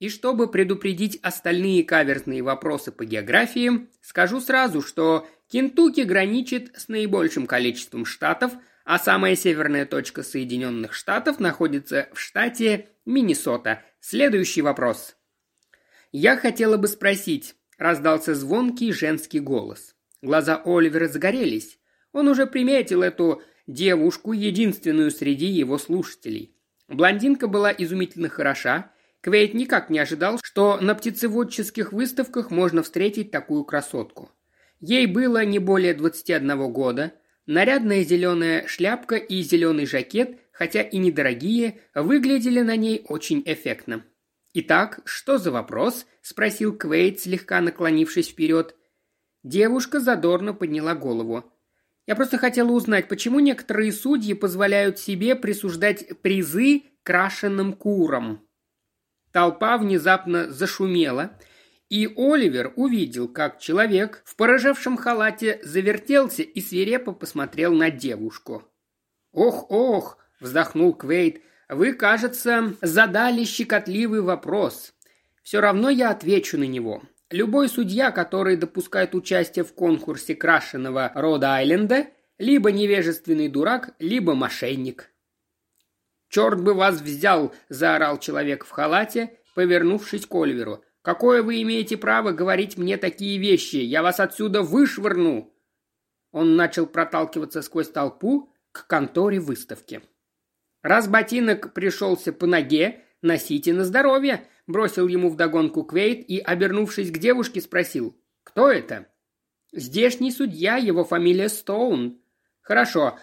И 0.00 0.08
чтобы 0.08 0.50
предупредить 0.50 1.18
остальные 1.22 1.84
каверзные 1.84 2.42
вопросы 2.42 2.92
по 2.92 3.04
географии, 3.04 3.88
скажу 4.02 4.40
сразу, 4.40 4.82
что 4.82 5.26
Кентукки 5.48 6.00
граничит 6.00 6.76
с 6.76 6.88
наибольшим 6.88 7.46
количеством 7.46 8.04
штатов– 8.04 8.52
а 8.86 8.98
самая 8.98 9.36
северная 9.36 9.84
точка 9.84 10.22
Соединенных 10.22 10.94
Штатов 10.94 11.40
находится 11.40 12.08
в 12.14 12.20
штате 12.20 12.88
Миннесота. 13.04 13.82
Следующий 14.00 14.62
вопрос. 14.62 15.16
Я 16.12 16.36
хотела 16.36 16.78
бы 16.78 16.88
спросить,– 16.88 17.56
раздался 17.78 18.34
звонкий 18.34 18.92
женский 18.92 19.40
голос. 19.40 19.94
Глаза 20.22 20.62
Оливера 20.64 21.08
загорелись. 21.08 21.78
Он 22.12 22.28
уже 22.28 22.46
приметил 22.46 23.02
эту 23.02 23.42
девушку, 23.66 24.32
единственную 24.32 25.10
среди 25.10 25.46
его 25.46 25.76
слушателей. 25.76 26.56
Блондинка 26.88 27.48
была 27.48 27.72
изумительно 27.72 28.28
хороша. 28.28 28.92
Квейт 29.20 29.52
никак 29.52 29.90
не 29.90 29.98
ожидал, 29.98 30.38
что 30.42 30.78
на 30.80 30.94
птицеводческих 30.94 31.92
выставках 31.92 32.52
можно 32.52 32.82
встретить 32.82 33.32
такую 33.32 33.64
красотку. 33.64 34.30
Ей 34.78 35.06
было 35.06 35.44
не 35.44 35.58
более 35.58 35.92
21 35.92 36.72
года. 36.72 37.12
Нарядная 37.46 38.02
зеленая 38.02 38.66
шляпка 38.66 39.14
и 39.16 39.40
зеленый 39.42 39.86
жакет, 39.86 40.38
хотя 40.50 40.82
и 40.82 40.98
недорогие, 40.98 41.80
выглядели 41.94 42.60
на 42.60 42.74
ней 42.76 43.04
очень 43.08 43.42
эффектно. 43.46 44.04
«Итак, 44.52 45.00
что 45.04 45.38
за 45.38 45.52
вопрос?»– 45.52 46.06
спросил 46.22 46.76
Квейт, 46.76 47.20
слегка 47.20 47.60
наклонившись 47.60 48.30
вперед. 48.30 48.74
Девушка 49.44 50.00
задорно 50.00 50.54
подняла 50.54 50.94
голову. 50.94 51.52
«Я 52.06 52.16
просто 52.16 52.38
хотела 52.38 52.72
узнать, 52.72 53.06
почему 53.06 53.38
некоторые 53.38 53.92
судьи 53.92 54.34
позволяют 54.34 54.98
себе 54.98 55.36
присуждать 55.36 56.20
призы 56.22 56.82
крашенным 57.04 57.74
курам?» 57.74 58.48
Толпа 59.30 59.76
внезапно 59.76 60.50
зашумела, 60.50 61.38
и 61.88 62.06
Оливер 62.16 62.72
увидел, 62.76 63.28
как 63.28 63.58
человек 63.58 64.22
в 64.24 64.36
поражавшем 64.36 64.96
халате 64.96 65.60
завертелся 65.62 66.42
и 66.42 66.60
свирепо 66.60 67.12
посмотрел 67.12 67.72
на 67.74 67.90
девушку. 67.90 68.64
«Ох, 69.32 69.70
ох!»– 69.70 70.18
вздохнул 70.40 70.94
Квейт– 70.94 71.42
вы, 71.68 71.94
кажется, 71.94 72.74
задали 72.80 73.44
щекотливый 73.44 74.20
вопрос. 74.20 74.94
Все 75.42 75.60
равно 75.60 75.90
я 75.90 76.10
отвечу 76.10 76.58
на 76.58 76.64
него. 76.64 77.02
Любой 77.30 77.68
судья, 77.68 78.12
который 78.12 78.56
допускает 78.56 79.16
участие 79.16 79.64
в 79.64 79.74
конкурсе 79.74 80.36
крашеного 80.36 81.10
Род-Айленда, 81.14 82.06
либо 82.38 82.70
невежественный 82.70 83.48
дурак, 83.48 83.94
либо 83.98 84.34
мошенник. 84.34 85.10
«Черт 86.28 86.60
бы 86.60 86.74
вас 86.74 87.00
взял!»– 87.00 87.52
заорал 87.68 88.18
человек 88.18 88.64
в 88.64 88.70
халате, 88.70 89.38
повернувшись 89.54 90.26
к 90.26 90.34
Ольверу. 90.34 90.84
«Какое 91.06 91.40
вы 91.44 91.62
имеете 91.62 91.96
право 91.96 92.32
говорить 92.32 92.76
мне 92.76 92.96
такие 92.96 93.38
вещи? 93.38 93.76
Я 93.76 94.02
вас 94.02 94.18
отсюда 94.18 94.62
вышвырну!» 94.62 95.54
Он 96.32 96.56
начал 96.56 96.84
проталкиваться 96.84 97.62
сквозь 97.62 97.90
толпу 97.90 98.52
к 98.72 98.88
конторе 98.88 99.38
выставки. 99.38 100.02
Раз 100.82 101.06
ботинок 101.06 101.72
пришелся 101.74 102.32
по 102.32 102.48
ноге, 102.48 103.04
носите 103.22 103.72
на 103.72 103.84
здоровье»,– 103.84 104.48
бросил 104.66 105.06
ему 105.06 105.30
вдогонку 105.30 105.84
Квейт 105.84 106.28
и, 106.28 106.40
обернувшись 106.40 107.12
к 107.12 107.18
девушке, 107.18 107.60
спросил, 107.60 108.20
«Кто 108.42 108.68
это?» 108.68 109.06
«Здешний 109.72 110.32
судья, 110.32 110.74
его 110.74 111.04
фамилия 111.04 111.48
Стоун». 111.48 112.20
«Хорошо, 112.62 113.16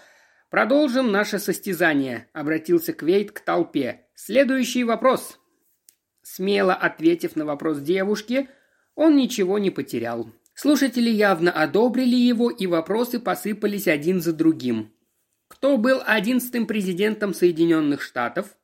продолжим 0.49 1.11
наше 1.11 1.37
состязание»,– 1.37 2.29
обратился 2.31 2.93
Квейт 2.93 3.33
к 3.33 3.41
толпе. 3.41 4.07
«Следующий 4.15 4.85
вопрос». 4.85 5.37
Смело 6.23 6.73
ответив 6.73 7.35
на 7.35 7.45
вопрос 7.45 7.79
девушки, 7.79 8.49
он 8.95 9.17
ничего 9.17 9.59
не 9.59 9.69
потерял. 9.69 10.31
Слушатели 10.53 11.09
явно 11.09 11.51
одобрили 11.51 12.15
его, 12.15 12.49
и 12.49 12.65
вопросы 12.65 13.19
посыпались 13.19 13.87
один 13.87 14.21
за 14.21 14.33
другим. 14.33 14.93
Кто 15.49 15.77
был 15.77 16.01
одиннадцатым 16.05 16.65
президентом 16.65 17.33
Соединенных 17.33 18.01
Штатов? 18.01 18.55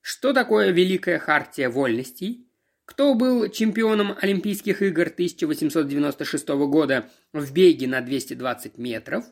Что 0.00 0.32
такое 0.32 0.70
Великая 0.72 1.18
Хартия 1.18 1.70
Вольностей? 1.70 2.48
Кто 2.84 3.14
был 3.14 3.48
чемпионом 3.48 4.16
Олимпийских 4.20 4.82
игр 4.82 5.02
1896 5.02 6.48
года 6.48 7.10
в 7.32 7.52
беге 7.52 7.86
на 7.86 8.00
220 8.00 8.78
метров? 8.78 9.24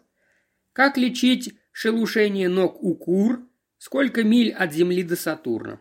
Как 0.73 0.99
лечить 0.99 1.55
шелушение 1.73 2.49
ног 2.49 2.83
у 2.83 2.95
кур? 2.95 3.41
Сколько 3.79 4.23
миль 4.23 4.53
от 4.53 4.73
Земли 4.73 5.03
до 5.03 5.17
Сатурна? 5.17 5.81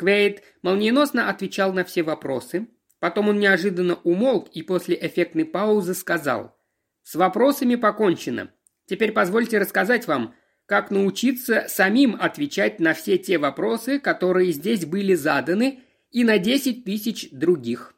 Квейт 0.00 0.42
молниеносно 0.62 1.28
отвечал 1.28 1.74
на 1.74 1.84
все 1.84 2.02
вопросы. 2.02 2.68
Потом 3.00 3.28
он 3.28 3.38
неожиданно 3.38 3.96
умолк 3.96 4.48
и 4.48 4.62
после 4.62 4.96
эффектной 4.98 5.44
паузы 5.44 5.92
сказал 5.92 6.56
«С 7.02 7.16
вопросами 7.16 7.74
покончено. 7.74 8.50
Теперь 8.86 9.12
позвольте 9.12 9.58
рассказать 9.58 10.06
вам, 10.06 10.34
как 10.64 10.90
научиться 10.90 11.66
самим 11.68 12.16
отвечать 12.18 12.80
на 12.80 12.94
все 12.94 13.18
те 13.18 13.36
вопросы, 13.36 13.98
которые 13.98 14.52
здесь 14.52 14.86
были 14.86 15.12
заданы, 15.12 15.80
и 16.10 16.24
на 16.24 16.38
10 16.38 16.82
тысяч 16.84 17.28
других. 17.30 17.94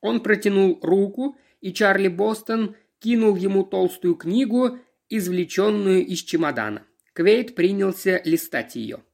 Он 0.00 0.24
протянул 0.24 0.80
руку, 0.82 1.38
и 1.60 1.72
Чарли 1.72 2.08
Бостон 2.08 2.74
кинул 2.98 3.36
ему 3.36 3.62
толстую 3.62 4.16
книгу, 4.16 4.80
извлеченную 5.08 6.04
из 6.04 6.24
чемодана. 6.24 6.82
Квейт 7.12 7.54
принялся 7.54 8.20
листать 8.24 8.74
ее. 8.74 9.05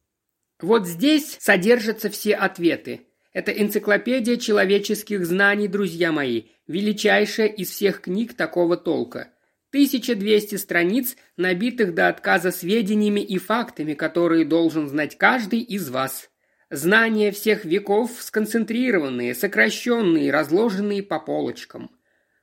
Вот 0.63 0.87
здесь 0.87 1.37
содержатся 1.41 2.09
все 2.09 2.35
ответы. 2.35 3.09
Это 3.33 3.51
энциклопедия 3.51 4.37
человеческих 4.37 5.27
знаний, 5.27 5.67
друзья 5.67 6.13
мои, 6.13 6.45
величайшая 6.69 7.49
из 7.49 7.71
всех 7.71 8.01
книг 8.01 8.35
такого 8.35 8.77
толка. 8.77 9.33
1200 9.71 10.57
страниц, 10.57 11.17
набитых 11.37 11.95
до 11.95 12.09
отказа 12.09 12.53
сведениями 12.53 13.21
и 13.21 13.39
фактами, 13.39 13.95
которые 13.95 14.45
должен 14.45 14.89
знать 14.89 15.19
каждый 15.19 15.61
из 15.61 15.89
вас. 15.91 16.31
Знания 16.71 17.33
всех 17.33 17.65
веков 17.65 18.13
сконцентрированные, 18.21 19.35
сокращенные, 19.35 20.31
разложенные 20.31 21.03
по 21.03 21.19
полочкам. 21.19 21.91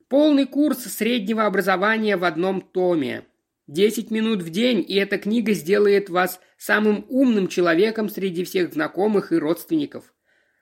Полный 0.10 0.46
курс 0.46 0.80
среднего 0.80 1.46
образования 1.46 2.18
в 2.18 2.26
одном 2.26 2.62
томе. 2.62 3.29
Десять 3.70 4.10
минут 4.10 4.42
в 4.42 4.50
день, 4.50 4.84
и 4.88 4.96
эта 4.96 5.20
книга 5.20 5.54
сделает 5.54 6.10
вас 6.10 6.40
самым 6.58 7.06
умным 7.08 7.48
человеком 7.48 8.10
среди 8.10 8.44
всех 8.44 8.74
знакомых 8.74 9.32
и 9.32 9.38
родственников. 9.38 10.12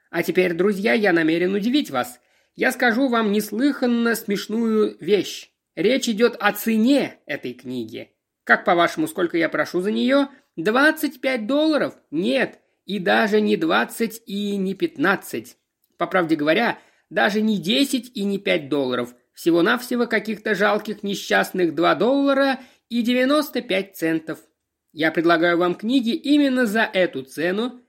А 0.10 0.24
теперь, 0.24 0.54
друзья, 0.54 0.92
я 0.92 1.14
намерен 1.14 1.56
удивить 1.56 1.90
вас. 1.90 2.20
Я 2.54 2.74
скажу 2.74 3.08
вам 3.08 3.32
неслыханно 3.32 4.14
смешную 4.14 4.98
вещь. 5.00 5.52
Речь 5.74 6.10
идет 6.10 6.36
о 6.38 6.52
цене 6.52 7.20
этой 7.26 7.54
книги. 7.54 8.12
Как 8.44 8.66
по-вашему, 8.66 9.08
сколько 9.08 9.38
я 9.38 9.48
прошу 9.48 9.80
за 9.80 9.94
нее? 9.94 10.28
25 10.58 11.48
долларов? 11.48 11.96
Нет, 12.12 12.60
и 12.86 13.00
даже 13.00 13.40
не 13.40 13.56
20 13.56 14.24
и 14.26 14.58
не 14.58 14.74
15. 14.74 15.56
По 15.98 16.08
правде 16.08 16.36
говоря, 16.36 16.78
даже 17.10 17.40
не 17.40 17.58
10 17.58 18.12
и 18.18 18.26
не 18.26 18.38
5 18.38 18.68
долларов. 18.68 19.16
Всего-навсего 19.34 20.08
каких-то 20.08 20.56
жалких 20.56 21.04
несчастных 21.04 21.74
2 21.74 21.96
доллара 21.96 22.60
и 22.90 23.02
95 23.02 23.96
центов. 23.96 24.40
Я 24.94 25.12
предлагаю 25.12 25.58
вам 25.58 25.76
книги 25.76 26.12
именно 26.12 26.66
за 26.66 26.82
эту 26.82 27.24
цену. 27.24 27.82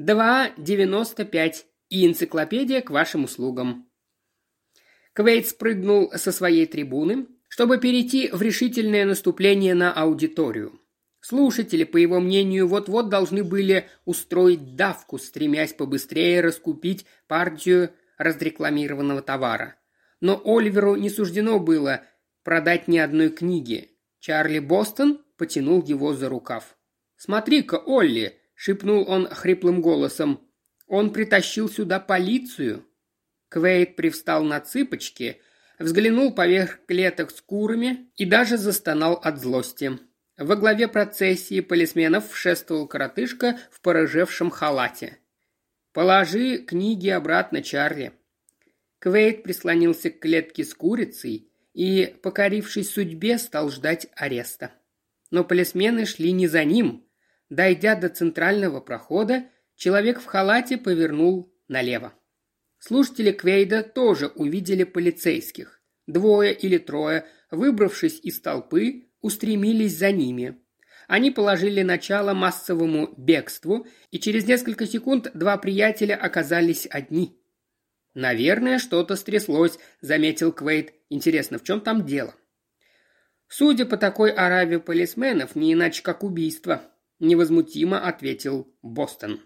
2,95 0.00 1.64
и 1.90 2.06
энциклопедия 2.06 2.80
к 2.80 2.90
вашим 2.90 3.24
услугам. 3.24 3.88
Квейт 5.12 5.48
спрыгнул 5.48 6.12
со 6.14 6.30
своей 6.30 6.66
трибуны, 6.66 7.26
чтобы 7.48 7.78
перейти 7.78 8.28
в 8.30 8.40
решительное 8.40 9.04
наступление 9.04 9.74
на 9.74 9.92
аудиторию. 9.92 10.80
Слушатели, 11.20 11.84
по 11.84 11.96
его 11.96 12.20
мнению, 12.20 12.68
вот-вот 12.68 13.08
должны 13.08 13.42
были 13.42 13.88
устроить 14.04 14.76
давку, 14.76 15.18
стремясь 15.18 15.72
побыстрее 15.72 16.40
раскупить 16.40 17.06
партию 17.26 17.90
разрекламированного 18.18 19.22
товара. 19.22 19.76
Но 20.20 20.40
Оливеру 20.44 20.94
не 20.94 21.10
суждено 21.10 21.58
было 21.58 22.02
продать 22.44 22.86
ни 22.86 22.98
одной 22.98 23.30
книги. 23.30 23.97
Чарли 24.20 24.58
Бостон 24.58 25.24
потянул 25.36 25.82
его 25.84 26.14
за 26.14 26.28
рукав. 26.28 26.76
«Смотри-ка, 27.16 27.76
Олли!»– 27.76 28.38
шепнул 28.54 29.08
он 29.08 29.28
хриплым 29.28 29.80
голосом. 29.80 30.40
«Он 30.86 31.12
притащил 31.12 31.68
сюда 31.68 32.00
полицию!» 32.00 32.86
Квейт 33.48 33.96
привстал 33.96 34.44
на 34.44 34.60
цыпочки, 34.60 35.40
взглянул 35.78 36.34
поверх 36.34 36.80
клеток 36.86 37.30
с 37.30 37.40
курами 37.40 38.10
и 38.16 38.24
даже 38.24 38.56
застонал 38.56 39.14
от 39.14 39.40
злости. 39.40 39.98
Во 40.36 40.54
главе 40.54 40.86
процессии 40.86 41.60
полисменов 41.60 42.36
шествовал 42.36 42.86
коротышка 42.86 43.58
в 43.70 43.80
порыжевшем 43.80 44.50
халате. 44.50 45.18
«Положи 45.92 46.58
книги 46.58 47.08
обратно, 47.08 47.62
Чарли». 47.62 48.12
Квейт 48.98 49.42
прислонился 49.42 50.10
к 50.10 50.20
клетке 50.20 50.64
с 50.64 50.74
курицей 50.74 51.47
и, 51.78 52.12
покорившись 52.24 52.90
судьбе, 52.90 53.38
стал 53.38 53.70
ждать 53.70 54.08
ареста. 54.16 54.72
Но 55.30 55.44
полисмены 55.44 56.06
шли 56.06 56.32
не 56.32 56.48
за 56.48 56.64
ним. 56.64 57.08
Дойдя 57.50 57.94
до 57.94 58.08
центрального 58.08 58.80
прохода, 58.80 59.44
человек 59.76 60.20
в 60.20 60.24
халате 60.24 60.76
повернул 60.76 61.54
налево. 61.68 62.14
Слушатели 62.80 63.30
Квейда 63.30 63.84
тоже 63.84 64.26
увидели 64.26 64.82
полицейских. 64.82 65.80
Двое 66.08 66.52
или 66.52 66.78
трое, 66.78 67.26
выбравшись 67.52 68.18
из 68.24 68.40
толпы, 68.40 69.04
устремились 69.20 69.96
за 69.96 70.10
ними. 70.10 70.60
Они 71.06 71.30
положили 71.30 71.82
начало 71.82 72.34
массовому 72.34 73.14
бегству, 73.16 73.86
и 74.10 74.18
через 74.18 74.48
несколько 74.48 74.84
секунд 74.84 75.30
два 75.32 75.56
приятеля 75.56 76.16
оказались 76.16 76.88
одни. 76.90 77.37
«Наверное, 78.20 78.80
что-то 78.80 79.14
стряслось»,— 79.14 79.78
заметил 80.00 80.50
Квейт. 80.50 80.92
«Интересно, 81.08 81.60
в 81.60 81.62
чем 81.62 81.80
там 81.80 82.04
дело?» 82.04 82.34
«Судя 83.46 83.86
по 83.86 83.96
такой 83.96 84.32
ораве 84.32 84.80
полисменов, 84.80 85.54
не 85.54 85.72
иначе 85.72 86.02
как 86.02 86.24
убийство»,— 86.24 86.82
невозмутимо 87.20 88.00
ответил 88.00 88.74
Бостон. 88.82 89.40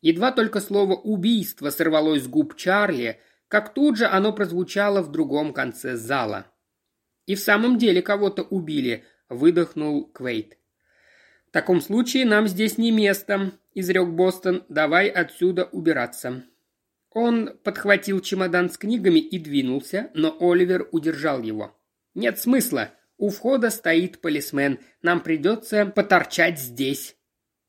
Едва 0.00 0.32
только 0.32 0.60
слово 0.60 0.96
«убийство» 0.96 1.70
сорвалось 1.70 2.24
с 2.24 2.26
губ 2.26 2.56
Чарли, 2.56 3.20
как 3.46 3.74
тут 3.74 3.96
же 3.96 4.06
оно 4.06 4.32
прозвучало 4.32 5.02
в 5.02 5.12
другом 5.12 5.52
конце 5.52 5.94
зала. 5.94 6.46
«И 7.26 7.36
в 7.36 7.40
самом 7.40 7.78
деле 7.78 8.02
кого-то 8.02 8.42
убили»,— 8.42 9.04
выдохнул 9.28 10.10
Квейт. 10.10 10.58
«В 11.46 11.52
таком 11.52 11.80
случае 11.80 12.24
нам 12.24 12.48
здесь 12.48 12.76
не 12.76 12.90
место»,– 12.90 13.52
изрек 13.74 14.08
Бостон. 14.08 14.64
«Давай 14.68 15.06
отсюда 15.06 15.66
убираться». 15.66 16.42
Он 17.12 17.58
подхватил 17.64 18.20
чемодан 18.20 18.70
с 18.70 18.78
книгами 18.78 19.18
и 19.18 19.38
двинулся, 19.38 20.10
но 20.14 20.36
Оливер 20.40 20.88
удержал 20.92 21.42
его. 21.42 21.76
«Нет 22.14 22.38
смысла. 22.38 22.90
У 23.16 23.30
входа 23.30 23.70
стоит 23.70 24.20
полисмен. 24.20 24.78
Нам 25.02 25.20
придется 25.20 25.86
поторчать 25.86 26.58
здесь». 26.58 27.16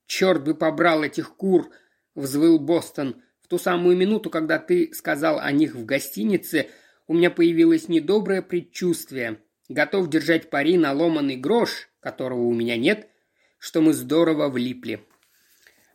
«Черт 0.06 0.44
бы 0.44 0.54
побрал 0.54 1.04
этих 1.04 1.36
кур!»– 1.36 1.72
взвыл 2.16 2.60
Бостон. 2.60 3.22
«В 3.42 3.48
ту 3.48 3.58
самую 3.58 3.98
минуту, 3.98 4.30
когда 4.30 4.60
ты 4.60 4.94
сказал 4.94 5.40
о 5.40 5.52
них 5.52 5.74
в 5.76 5.86
гостинице, 5.86 6.70
у 7.08 7.14
меня 7.14 7.32
появилось 7.32 7.88
недоброе 7.88 8.42
предчувствие. 8.42 9.42
Готов 9.70 10.10
держать 10.10 10.50
пари 10.50 10.78
на 10.78 10.92
ломаный 10.94 11.38
грош, 11.38 11.90
которого 12.00 12.42
у 12.42 12.54
меня 12.54 12.78
нет, 12.78 13.10
что 13.58 13.82
мы 13.82 13.94
здорово 13.94 14.50
влипли. 14.50 15.06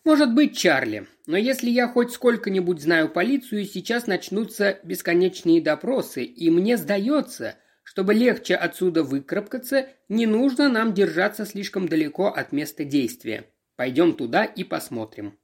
Может 0.07 0.35
быть, 0.35 0.57
Чарли, 0.57 1.09
но 1.27 1.37
если 1.37 1.69
я 1.69 1.89
хоть 1.89 2.13
сколько-нибудь 2.13 2.81
знаю 2.81 3.09
полицию, 3.09 3.65
сейчас 3.65 4.07
начнутся 4.07 4.79
бесконечные 4.85 5.61
допросы, 5.61 6.23
и 6.23 6.49
мне 6.49 6.77
сдается, 6.77 7.57
чтобы 7.83 8.15
легче 8.15 8.55
отсюда 8.55 9.03
выкарабкаться, 9.03 9.89
не 10.09 10.27
нужно 10.27 10.69
нам 10.69 10.95
держаться 10.95 11.45
слишком 11.45 11.89
далеко 11.89 12.29
от 12.29 12.53
места 12.53 12.85
действия. 12.85 13.47
Пойдем 13.75 14.13
туда 14.13 14.45
и 14.45 14.63
посмотрим. 14.63 15.41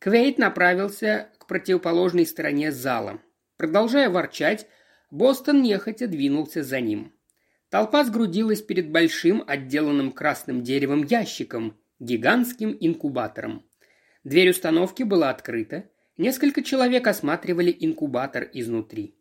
Квейт 0.00 0.38
направился 0.38 1.30
к 1.38 1.46
противоположной 1.46 2.26
стороне 2.26 2.72
зала. 2.72 3.20
Продолжая 3.58 4.10
ворчать, 4.10 4.66
Бостон 5.12 5.62
нехотя 5.62 6.08
двинулся 6.08 6.64
за 6.64 6.80
ним. 6.80 7.12
Толпа 7.68 8.02
сгрудилась 8.02 8.60
перед 8.60 8.90
большим, 8.90 9.44
отделанным 9.46 10.10
красным 10.10 10.64
деревом 10.64 11.04
ящиком, 11.04 11.78
гигантским 12.00 12.76
инкубатором. 12.80 13.64
Дверь 14.24 14.50
установки 14.50 15.02
была 15.02 15.30
открыта. 15.30 15.84
Несколько 16.16 16.62
человек 16.62 17.06
осматривали 17.06 17.74
инкубатор 17.78 18.48
изнутри. 18.52 19.14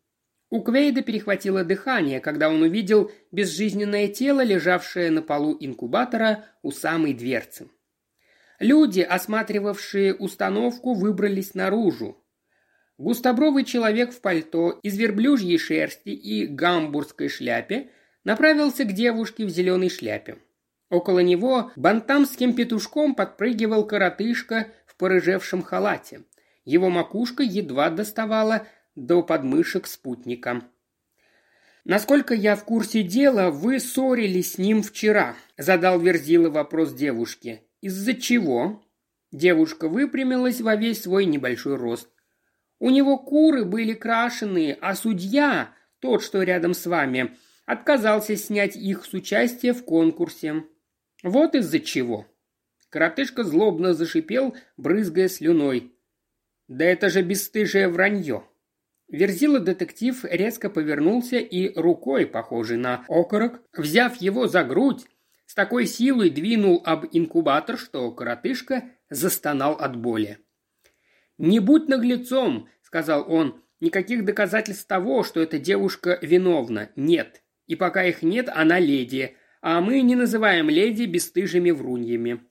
У 0.50 0.62
Квейда 0.62 1.02
перехватило 1.02 1.64
дыхание, 1.64 2.20
когда 2.20 2.50
он 2.50 2.62
увидел 2.62 3.12
безжизненное 3.32 4.08
тело, 4.08 4.44
лежавшее 4.44 5.12
на 5.12 5.22
полу 5.22 5.58
инкубатора 5.60 6.46
у 6.62 6.72
самой 6.72 7.14
дверцы. 7.14 7.70
Люди, 8.60 9.02
осматривавшие 9.02 10.14
установку, 10.14 10.94
выбрались 10.94 11.54
наружу. 11.54 12.24
Густобровый 12.98 13.66
человек 13.66 14.12
в 14.12 14.22
пальто 14.22 14.80
из 14.84 14.98
верблюжьей 14.98 15.58
шерсти 15.58 16.10
и 16.10 16.48
гамбургской 16.48 17.30
шляпе– 17.30 17.90
направился 18.24 18.86
к 18.86 18.94
девушке 18.94 19.46
в 19.46 19.50
зеленой 19.50 19.90
шляпе. 19.90 20.38
Около 20.90 21.20
него 21.20 21.72
бантамским 21.76 22.54
петушком 22.54 23.16
подпрыгивал 23.16 23.86
коротышка 23.86 24.68
порыжевшем 25.04 25.64
халате. 25.64 26.22
Его 26.64 26.90
макушка 26.90 27.44
едва 27.44 27.90
доставала 27.90 28.66
до 28.96 29.22
подмышек 29.22 29.86
спутника. 29.86 30.64
«Насколько 31.84 32.34
я 32.34 32.56
в 32.56 32.64
курсе 32.64 33.04
дела, 33.04 33.52
вы 33.52 33.82
ссорились 33.82 34.54
с 34.54 34.58
ним 34.58 34.82
вчера»,– 34.82 35.36
задал 35.58 36.00
Верзила 36.00 36.50
вопрос 36.50 36.94
девушке. 36.94 37.64
«Из-за 37.82 38.14
чего?» 38.14 38.82
Девушка 39.34 39.90
выпрямилась 39.90 40.62
во 40.62 40.78
весь 40.78 41.02
свой 41.02 41.26
небольшой 41.26 41.76
рост. 41.76 42.08
«У 42.80 42.90
него 42.90 43.18
куры 43.18 43.66
были 43.66 43.92
крашеные, 43.92 44.78
а 44.80 44.96
судья, 44.96 45.74
тот, 46.00 46.24
что 46.24 46.44
рядом 46.44 46.74
с 46.74 46.86
вами, 46.86 47.36
отказался 47.66 48.38
снять 48.38 48.78
их 48.78 49.04
с 49.04 49.12
участия 49.12 49.74
в 49.74 49.84
конкурсе. 49.84 50.64
Вот 51.24 51.56
из-за 51.56 51.82
чего. 51.82 52.26
Коротышка 52.94 53.44
злобно 53.44 53.96
зашипел, 53.96 54.56
брызгая 54.78 55.28
слюной. 55.28 55.98
«Да 56.68 56.86
это 56.86 57.10
же 57.10 57.24
бесстыжее 57.24 57.88
вранье!» 57.88 58.44
Верзила 59.08 59.60
детектив 59.60 60.24
резко 60.26 60.70
повернулся 60.70 61.38
и 61.38 61.74
рукой, 61.76 62.28
похожей 62.28 62.78
на 62.78 63.04
окорок, 63.08 63.64
взяв 63.76 64.18
его 64.18 64.48
за 64.48 64.64
грудь, 64.64 65.08
с 65.48 65.56
такой 65.56 65.88
силой 65.88 66.30
двинул 66.30 66.84
об 66.86 67.08
инкубатор, 67.12 67.80
что 67.80 68.12
коротышка 68.12 68.84
застонал 69.10 69.74
от 69.74 69.96
боли. 69.96 70.38
«Не 71.40 71.60
будь 71.60 71.88
наглецом»,— 71.88 72.70
сказал 72.84 73.26
он,— 73.28 73.60
«никаких 73.80 74.24
доказательств 74.24 74.86
того, 74.86 75.24
что 75.24 75.42
эта 75.42 75.58
девушка 75.58 76.20
виновна, 76.22 76.92
нет. 76.96 77.42
И 77.66 77.76
пока 77.76 78.04
их 78.04 78.22
нет, 78.22 78.50
она 78.54 78.78
леди, 78.78 79.36
а 79.64 79.82
мы 79.82 80.02
не 80.02 80.16
называем 80.16 80.70
леди 80.70 81.06
бесстыжими 81.06 81.72
вруньями». 81.72 82.48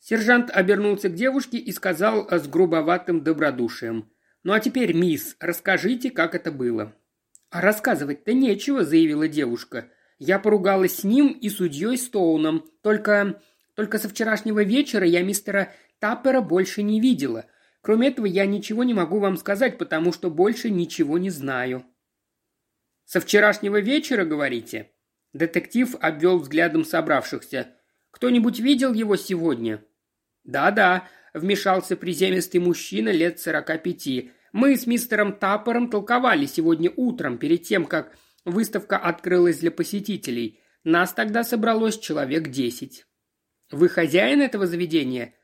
Сержант 0.00 0.50
обернулся 0.50 1.10
к 1.10 1.14
девушке 1.14 1.58
и 1.58 1.70
сказал 1.72 2.26
с 2.30 2.48
грубоватым 2.48 3.22
добродушием. 3.22 4.10
«Ну 4.42 4.54
а 4.54 4.60
теперь, 4.60 4.94
мисс, 4.94 5.36
расскажите, 5.38 6.10
как 6.10 6.34
это 6.34 6.50
было». 6.50 6.94
«А 7.50 7.60
рассказывать-то 7.60 8.32
нечего»,— 8.32 8.82
заявила 8.84 9.28
девушка. 9.28 9.90
«Я 10.18 10.38
поругалась 10.38 11.00
с 11.00 11.04
ним 11.04 11.28
и 11.28 11.50
судьей 11.50 11.98
Стоуном. 11.98 12.64
Только... 12.82 13.42
только 13.74 13.98
со 13.98 14.08
вчерашнего 14.08 14.64
вечера 14.64 15.06
я 15.06 15.22
мистера 15.22 15.70
Таппера 15.98 16.40
больше 16.40 16.82
не 16.82 16.98
видела. 16.98 17.44
Кроме 17.82 18.08
этого, 18.08 18.24
я 18.24 18.46
ничего 18.46 18.84
не 18.84 18.94
могу 18.94 19.18
вам 19.18 19.36
сказать, 19.36 19.76
потому 19.76 20.14
что 20.14 20.30
больше 20.30 20.70
ничего 20.70 21.18
не 21.18 21.28
знаю». 21.28 21.84
Со 23.04 23.20
вчерашнего 23.20 23.80
вечера, 23.80 24.24
говорите?» 24.24 24.92
Детектив 25.34 25.94
обвел 26.00 26.38
взглядом 26.38 26.84
собравшихся. 26.84 27.68
«Кто-нибудь 28.10 28.60
видел 28.60 28.94
его 28.94 29.16
сегодня?» 29.16 29.84
«Да-да»,— 30.44 31.08
вмешался 31.34 31.96
приземистый 31.96 32.60
мужчина 32.60 33.10
лет 33.10 33.40
сорока 33.40 33.78
пяти. 33.78 34.32
«Мы 34.52 34.76
с 34.76 34.86
мистером 34.86 35.36
Таппером 35.36 35.90
толковали 35.90 36.46
сегодня 36.46 36.90
утром, 36.96 37.38
перед 37.38 37.62
тем, 37.62 37.84
как 37.84 38.16
выставка 38.44 38.96
открылась 38.98 39.58
для 39.58 39.70
посетителей. 39.70 40.60
Нас 40.82 41.12
тогда 41.12 41.44
собралось 41.44 41.98
человек 41.98 42.48
десять». 42.48 43.06
«Вы 43.70 43.88
хозяин 43.88 44.40
этого 44.40 44.66
заведения?» 44.66 45.34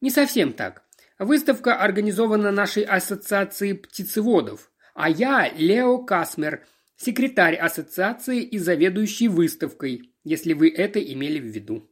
«Не 0.00 0.10
совсем 0.10 0.52
так. 0.52 0.84
Выставка 1.18 1.76
организована 1.76 2.50
нашей 2.50 2.82
ассоциацией 2.82 3.74
птицеводов, 3.74 4.70
а 4.94 5.08
я 5.08 5.48
Лео 5.48 5.98
Касмер, 6.04 6.64
секретарь 6.96 7.56
ассоциации 7.56 8.42
и 8.42 8.58
заведующий 8.58 9.28
выставкой, 9.28 10.12
если 10.24 10.52
вы 10.52 10.70
это 10.70 11.00
имели 11.00 11.38
в 11.38 11.44
виду». 11.44 11.91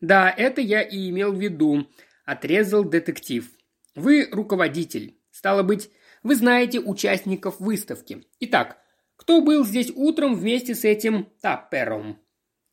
«Да, 0.00 0.30
это 0.30 0.60
я 0.60 0.82
и 0.82 1.10
имел 1.10 1.32
в 1.32 1.40
виду»,– 1.40 1.86
отрезал 2.24 2.84
детектив. 2.84 3.50
«Вы 3.94 4.28
руководитель. 4.30 5.18
Стало 5.30 5.62
быть, 5.62 5.90
вы 6.22 6.34
знаете 6.34 6.80
участников 6.80 7.60
выставки. 7.60 8.26
Итак, 8.40 8.78
кто 9.16 9.40
был 9.40 9.64
здесь 9.64 9.90
утром 9.94 10.34
вместе 10.34 10.74
с 10.74 10.84
этим 10.84 11.28
Таппером?» 11.40 12.20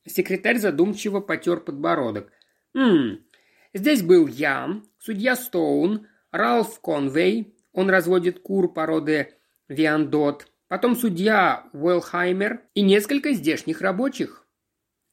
Секретарь 0.05 0.57
задумчиво 0.57 1.21
потер 1.21 1.61
подбородок. 1.61 2.31
«Ммм, 2.73 3.25
здесь 3.73 4.01
был 4.01 4.27
я, 4.27 4.81
судья 4.99 5.35
Стоун, 5.35 6.07
Ралф 6.31 6.81
Конвей, 6.81 7.55
он 7.71 7.89
разводит 7.89 8.39
кур 8.39 8.73
породы 8.73 9.35
Виандот, 9.67 10.47
потом 10.67 10.95
судья 10.95 11.69
Уэлхаймер 11.73 12.61
и 12.73 12.81
несколько 12.81 13.33
здешних 13.33 13.81
рабочих. 13.81 14.45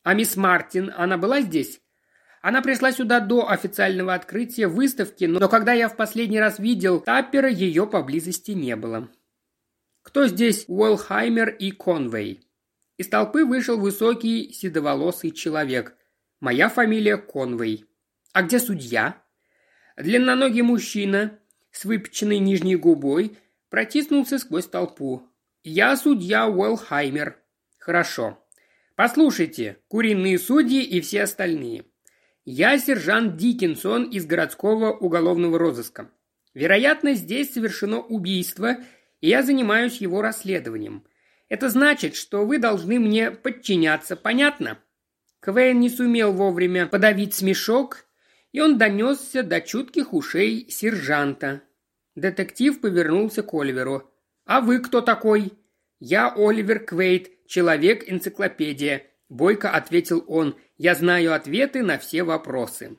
А 0.02 0.14
мисс 0.14 0.36
Мартин, 0.36 0.92
она 0.96 1.18
была 1.18 1.42
здесь? 1.42 1.80
Она 2.40 2.62
пришла 2.62 2.90
сюда 2.90 3.20
до 3.20 3.50
официального 3.50 4.14
открытия 4.14 4.66
выставки, 4.66 5.24
но 5.24 5.48
когда 5.48 5.72
я 5.72 5.88
в 5.88 5.96
последний 5.96 6.40
раз 6.40 6.58
видел 6.58 7.00
Таппера, 7.00 7.50
ее 7.50 7.86
поблизости 7.86 8.52
не 8.52 8.76
было. 8.76 9.10
Кто 10.02 10.26
здесь 10.26 10.64
Уэлхаймер 10.66 11.50
и 11.50 11.70
Конвей? 11.70 12.46
Из 12.96 13.08
толпы 13.08 13.44
вышел 13.44 13.78
высокий 13.78 14.52
седоволосый 14.52 15.32
человек. 15.32 15.96
Моя 16.40 16.70
фамилия 16.70 17.18
Конвей. 17.18 17.84
А 18.32 18.42
где 18.42 18.58
судья? 18.58 19.22
Длинноногий 19.96 20.62
мужчина 20.62 21.38
с 21.70 21.84
выпеченной 21.84 22.38
нижней 22.38 22.76
губой 22.76 23.36
протиснулся 23.68 24.38
сквозь 24.38 24.66
толпу. 24.66 25.26
«Я 25.62 25.94
судья 25.96 26.48
Уэллхаймер». 26.48 27.38
«Хорошо. 27.78 28.42
Послушайте, 28.96 29.78
куриные 29.88 30.38
судьи 30.38 30.82
и 30.82 31.00
все 31.02 31.22
остальные. 31.24 31.84
Я 32.44 32.78
сержант 32.78 33.36
Диккенсон 33.36 34.04
из 34.04 34.24
городского 34.26 34.92
уголовного 34.92 35.58
розыска. 35.58 36.10
Вероятно, 36.54 37.14
здесь 37.14 37.52
совершено 37.52 38.00
убийство, 38.00 38.78
и 39.20 39.28
я 39.28 39.42
занимаюсь 39.42 39.98
его 40.00 40.22
расследованием. 40.22 41.04
Это 41.48 41.68
значит, 41.68 42.14
что 42.14 42.46
вы 42.46 42.58
должны 42.58 42.98
мне 42.98 43.30
подчиняться, 43.30 44.16
понятно?» 44.16 44.78
Квейн 45.40 45.80
не 45.80 45.90
сумел 45.90 46.32
вовремя 46.32 46.86
подавить 46.86 47.34
смешок, 47.34 48.04
и 48.52 48.60
он 48.60 48.78
донесся 48.78 49.42
до 49.42 49.60
чутких 49.60 50.12
ушей 50.12 50.70
сержанта. 50.70 51.62
Детектив 52.14 52.80
повернулся 52.80 53.42
к 53.42 53.52
Оливеру. 53.54 54.10
«А 54.44 54.60
вы 54.60 54.80
кто 54.80 55.00
такой?» 55.00 55.52
«Я 55.98 56.32
Оливер 56.34 56.80
Квейт, 56.80 57.46
человек-энциклопедия»,– 57.46 59.02
бойко 59.28 59.70
ответил 59.70 60.24
он. 60.26 60.56
«Я 60.82 60.94
знаю 60.94 61.34
ответы 61.34 61.82
на 61.82 61.98
все 61.98 62.22
вопросы». 62.22 62.96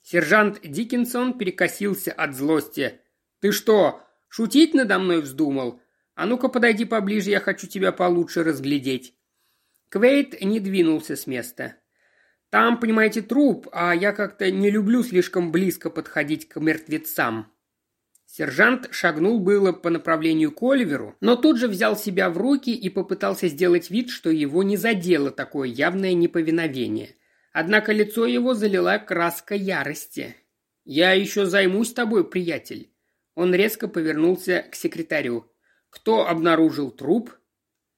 Сержант 0.00 0.60
Диккенсон 0.62 1.36
перекосился 1.36 2.10
от 2.10 2.34
злости. 2.34 3.02
«Ты 3.40 3.52
что, 3.52 4.00
шутить 4.28 4.72
надо 4.72 4.98
мной 4.98 5.20
вздумал? 5.20 5.78
А 6.14 6.24
ну-ка 6.24 6.48
подойди 6.48 6.86
поближе, 6.86 7.28
я 7.28 7.40
хочу 7.40 7.66
тебя 7.66 7.92
получше 7.92 8.44
разглядеть». 8.44 9.12
Квейт 9.90 10.40
не 10.40 10.58
двинулся 10.58 11.16
с 11.16 11.26
места. 11.26 11.76
«Там, 12.48 12.80
понимаете, 12.80 13.20
труп, 13.20 13.68
а 13.72 13.94
я 13.94 14.12
как-то 14.12 14.50
не 14.50 14.70
люблю 14.70 15.02
слишком 15.02 15.52
близко 15.52 15.90
подходить 15.90 16.48
к 16.48 16.58
мертвецам». 16.58 17.52
Сержант 18.24 18.88
шагнул 18.90 19.38
было 19.38 19.72
по 19.72 19.90
направлению 19.90 20.52
к 20.52 20.62
Оливеру, 20.62 21.14
но 21.20 21.36
тут 21.36 21.58
же 21.58 21.68
взял 21.68 21.94
себя 21.94 22.30
в 22.30 22.38
руки 22.38 22.74
и 22.74 22.88
попытался 22.88 23.48
сделать 23.48 23.90
вид, 23.90 24.08
что 24.08 24.30
его 24.30 24.62
не 24.62 24.78
задело 24.78 25.30
такое 25.30 25.68
явное 25.68 26.14
неповиновение. 26.14 27.16
Однако 27.60 27.90
лицо 27.92 28.24
его 28.24 28.54
залила 28.54 28.98
краска 28.98 29.56
ярости. 29.56 30.36
«Я 30.84 31.10
еще 31.10 31.44
займусь 31.44 31.92
тобой, 31.92 32.22
приятель». 32.22 32.92
Он 33.34 33.52
резко 33.52 33.88
повернулся 33.88 34.64
к 34.70 34.76
секретарю. 34.76 35.50
«Кто 35.90 36.28
обнаружил 36.28 36.92
труп?» 36.92 37.32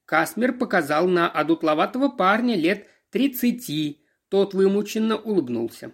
Касмер 0.05 0.53
показал 0.53 1.07
на 1.07 1.29
одутловатого 1.29 2.09
парня 2.09 2.55
лет 2.55 2.87
тридцати. 3.11 4.03
Тот 4.29 4.55
вымученно 4.55 5.15
улыбнулся. 5.15 5.91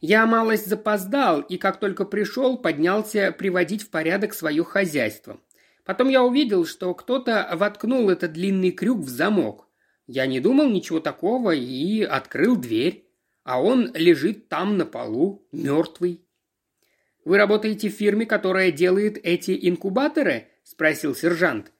Я 0.00 0.24
малость 0.26 0.68
запоздал, 0.68 1.40
и 1.40 1.56
как 1.56 1.80
только 1.80 2.04
пришел, 2.04 2.56
поднялся 2.56 3.32
приводить 3.36 3.82
в 3.82 3.90
порядок 3.90 4.34
свое 4.34 4.62
хозяйство. 4.62 5.40
Потом 5.84 6.10
я 6.10 6.22
увидел, 6.22 6.64
что 6.64 6.94
кто-то 6.94 7.50
воткнул 7.54 8.08
этот 8.08 8.34
длинный 8.34 8.70
крюк 8.70 9.00
в 9.00 9.08
замок. 9.08 9.66
Я 10.14 10.26
не 10.26 10.40
думал 10.40 10.68
ничего 10.68 11.00
такого 11.00 11.52
и 11.52 12.02
открыл 12.02 12.56
дверь. 12.56 13.08
А 13.44 13.62
он 13.62 13.92
лежит 13.94 14.50
там 14.50 14.76
на 14.76 14.84
полу, 14.84 15.48
мертвый. 15.52 16.20
«Вы 17.24 17.38
работаете 17.38 17.88
в 17.88 17.94
фирме, 17.94 18.26
которая 18.26 18.70
делает 18.72 19.18
эти 19.22 19.58
инкубаторы?»– 19.68 20.48
спросил 20.64 21.14
сержант. 21.14 21.72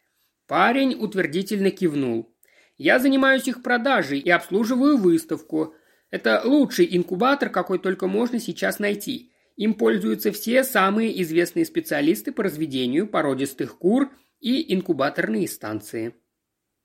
Парень 0.46 0.94
утвердительно 0.94 1.70
кивнул. 1.70 2.34
«Я 2.78 2.98
занимаюсь 2.98 3.48
их 3.48 3.62
продажей 3.62 4.18
и 4.18 4.30
обслуживаю 4.30 4.96
выставку. 4.96 5.74
Это 6.10 6.40
лучший 6.42 6.88
инкубатор, 6.90 7.50
какой 7.50 7.78
только 7.78 8.06
можно 8.06 8.40
сейчас 8.40 8.78
найти. 8.78 9.30
Им 9.56 9.74
пользуются 9.74 10.32
все 10.32 10.64
самые 10.64 11.20
известные 11.22 11.66
специалисты 11.66 12.32
по 12.32 12.44
разведению 12.44 13.06
породистых 13.08 13.76
кур 13.76 14.10
и 14.40 14.74
инкубаторные 14.74 15.46
станции. 15.46 16.14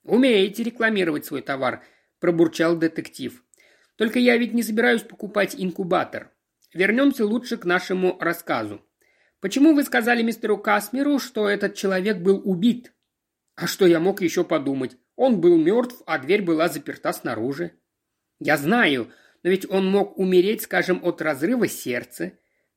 «Умеете 0.07 0.63
рекламировать 0.63 1.25
свой 1.25 1.41
товар»,– 1.41 1.83
пробурчал 2.19 2.77
детектив. 2.77 3.43
«Только 3.97 4.19
я 4.19 4.37
ведь 4.37 4.53
не 4.53 4.63
собираюсь 4.63 5.01
покупать 5.01 5.53
инкубатор. 5.57 6.31
Вернемся 6.73 7.25
лучше 7.25 7.57
к 7.57 7.65
нашему 7.65 8.17
рассказу. 8.19 8.81
Почему 9.41 9.75
вы 9.75 9.83
сказали 9.83 10.23
мистеру 10.23 10.57
Касмеру, 10.57 11.19
что 11.19 11.49
этот 11.49 11.75
человек 11.75 12.19
был 12.19 12.41
убит?» 12.43 12.93
«А 13.55 13.67
что 13.67 13.85
я 13.85 13.99
мог 13.99 14.21
еще 14.21 14.45
подумать? 14.45 14.95
Он 15.17 15.41
был 15.41 15.57
мертв, 15.57 16.01
а 16.05 16.19
дверь 16.19 16.41
была 16.41 16.69
заперта 16.69 17.11
снаружи». 17.11 17.73
«Я 18.39 18.55
знаю, 18.55 19.11
но 19.43 19.49
ведь 19.49 19.69
он 19.69 19.91
мог 19.91 20.17
умереть, 20.17 20.61
скажем, 20.61 21.01
от 21.03 21.21
разрыва 21.21 21.67
сердца. 21.67 22.31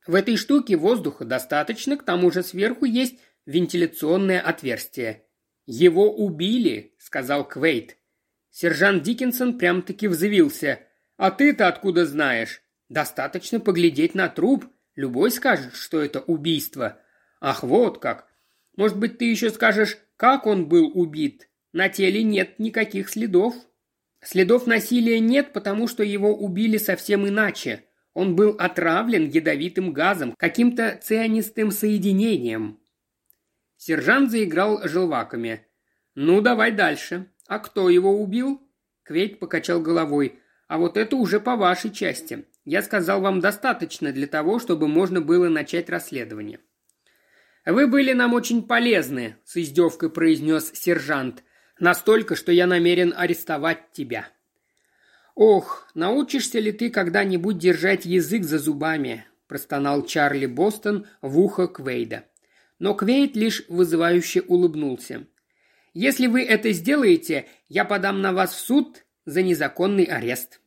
В 0.05 0.17
этой 0.17 0.37
штуке 0.37 0.77
воздуха 0.77 1.25
достаточно, 1.25 1.97
к 1.97 2.03
тому 2.03 2.33
же 2.33 2.43
сверху 2.43 2.87
есть 2.87 3.21
вентиляционное 3.47 4.41
отверстие. 4.41 5.27
«Его 5.73 6.13
убили»,— 6.13 6.95
сказал 6.99 7.47
Квейт. 7.47 7.97
Сержант 8.51 9.05
Диккенсон 9.05 9.57
прям-таки 9.57 10.09
взвился. 10.09 10.81
«А 11.17 11.31
ты-то 11.31 11.69
откуда 11.69 12.07
знаешь?» 12.07 12.63
«Достаточно 12.89 13.61
поглядеть 13.61 14.17
на 14.17 14.29
труп. 14.29 14.67
Любой 14.97 15.31
скажет, 15.31 15.77
что 15.77 16.03
это 16.03 16.23
убийство». 16.23 17.01
«Ах, 17.41 17.63
вот 17.63 17.99
как! 17.99 18.27
Может 18.75 18.99
быть, 18.99 19.19
ты 19.19 19.31
еще 19.31 19.51
скажешь, 19.51 19.99
как 20.17 20.49
он 20.49 20.67
был 20.67 20.91
убит? 20.93 21.49
На 21.73 21.89
теле 21.89 22.25
нет 22.25 22.59
никаких 22.59 23.09
следов». 23.09 23.55
«Следов 24.21 24.67
насилия 24.67 25.21
нет, 25.21 25.53
потому 25.53 25.87
что 25.87 26.03
его 26.03 26.37
убили 26.37 26.79
совсем 26.79 27.29
иначе. 27.29 27.85
Он 28.13 28.35
был 28.35 28.57
отравлен 28.59 29.29
ядовитым 29.29 29.93
газом, 29.93 30.35
каким-то 30.37 30.99
цианистым 31.01 31.71
соединением. 31.71 32.80
Сержант 33.83 34.31
заиграл 34.31 34.87
желваками. 34.87 35.67
«Ну, 36.15 36.43
давай 36.43 36.71
дальше. 36.71 37.31
А 37.47 37.59
кто 37.59 37.89
его 37.89 38.21
убил?» 38.21 38.61
Квейт 39.05 39.39
покачал 39.39 39.81
головой. 39.81 40.39
«А 40.69 40.77
вот 40.77 40.99
это 40.99 41.17
уже 41.17 41.41
по 41.41 41.57
вашей 41.57 41.91
части. 41.91 42.45
Я 42.67 42.83
сказал 42.83 43.23
вам 43.23 43.41
достаточно 43.41 44.13
для 44.13 44.27
того, 44.27 44.59
чтобы 44.59 44.87
можно 44.87 45.23
было 45.23 45.49
начать 45.49 45.89
расследование». 45.89 46.61
«Вы 47.65 47.87
были 47.87 48.13
нам 48.13 48.35
очень 48.35 48.65
полезны»,– 48.65 49.37
с 49.47 49.57
издевкой 49.57 50.11
произнес 50.11 50.71
сержант. 50.75 51.43
«Настолько, 51.79 52.37
что 52.37 52.53
я 52.53 52.67
намерен 52.67 53.15
арестовать 53.17 53.93
тебя». 53.93 54.29
«Ох, 55.35 55.89
научишься 55.95 56.59
ли 56.59 56.73
ты 56.73 56.91
когда-нибудь 56.91 57.57
держать 57.57 58.05
язык 58.05 58.45
за 58.45 58.59
зубами?»– 58.59 59.25
простонал 59.49 60.05
Чарли 60.05 60.45
Бостон 60.45 61.07
в 61.23 61.41
ухо 61.41 61.67
Квейда 61.67 62.25
но 62.81 62.95
Квейт 62.95 63.37
лишь 63.37 63.63
вызывающе 63.69 64.41
улыбнулся. 64.41 65.27
«Если 65.93 66.27
вы 66.27 66.43
это 66.43 66.73
сделаете, 66.73 67.47
я 67.69 67.85
подам 67.85 68.23
на 68.23 68.33
вас 68.33 68.55
в 68.55 68.59
суд 68.59 69.05
за 69.27 69.43
незаконный 69.43 70.05
арест». 70.05 70.61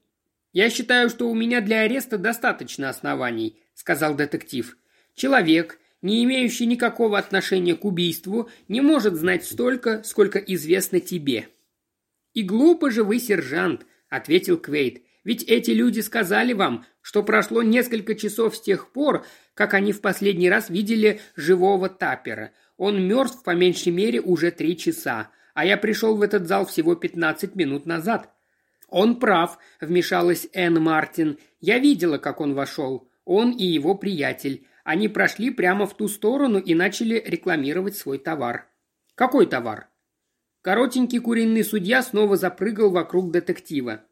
«Я 0.53 0.69
считаю, 0.69 1.09
что 1.09 1.29
у 1.29 1.33
меня 1.33 1.59
для 1.59 1.81
ареста 1.81 2.17
достаточно 2.17 2.89
оснований»,– 2.89 3.59
сказал 3.73 4.15
детектив. 4.15 4.77
«Человек, 5.15 5.79
не 6.03 6.23
имеющий 6.23 6.67
никакого 6.67 7.17
отношения 7.17 7.75
к 7.75 7.83
убийству, 7.83 8.49
не 8.67 8.81
может 8.81 9.15
знать 9.15 9.45
столько, 9.45 10.03
сколько 10.03 10.37
известно 10.37 10.99
тебе». 10.99 11.47
«И 12.35 12.43
глупо 12.43 12.91
же 12.91 13.03
вы, 13.03 13.19
сержант»,– 13.19 13.87
ответил 14.09 14.57
Квейт. 14.57 15.01
«Ведь 15.23 15.43
эти 15.43 15.71
люди 15.71 16.01
сказали 16.01 16.53
вам, 16.53 16.85
что 17.01 17.23
прошло 17.23 17.63
несколько 17.63 18.15
часов 18.15 18.55
с 18.55 18.61
тех 18.61 18.91
пор, 18.91 19.25
как 19.53 19.73
они 19.73 19.91
в 19.91 20.01
последний 20.01 20.49
раз 20.49 20.69
видели 20.69 21.21
живого 21.35 21.89
Тапера. 21.89 22.51
Он 22.77 23.01
мертв 23.05 23.43
по 23.43 23.51
меньшей 23.51 23.91
мере 23.91 24.19
уже 24.19 24.51
три 24.51 24.77
часа, 24.77 25.29
а 25.53 25.65
я 25.65 25.77
пришел 25.77 26.15
в 26.15 26.21
этот 26.21 26.47
зал 26.47 26.65
всего 26.65 26.95
пятнадцать 26.95 27.55
минут 27.55 27.85
назад. 27.85 28.29
Он 28.89 29.19
прав, 29.19 29.57
вмешалась 29.81 30.47
Энн 30.53 30.81
Мартин. 30.81 31.39
Я 31.59 31.79
видела, 31.79 32.17
как 32.17 32.41
он 32.41 32.53
вошел. 32.53 33.09
Он 33.25 33.51
и 33.51 33.63
его 33.63 33.95
приятель. 33.95 34.67
Они 34.83 35.07
прошли 35.07 35.49
прямо 35.49 35.87
в 35.87 35.95
ту 35.95 36.07
сторону 36.07 36.59
и 36.59 36.75
начали 36.75 37.23
рекламировать 37.25 37.95
свой 37.95 38.19
товар. 38.19 38.67
Какой 39.15 39.45
товар? 39.45 39.87
Коротенький 40.61 41.19
куриный 41.19 41.63
судья 41.63 42.01
снова 42.01 42.37
запрыгал 42.37 42.91
вокруг 42.91 43.31
детектива. 43.31 44.03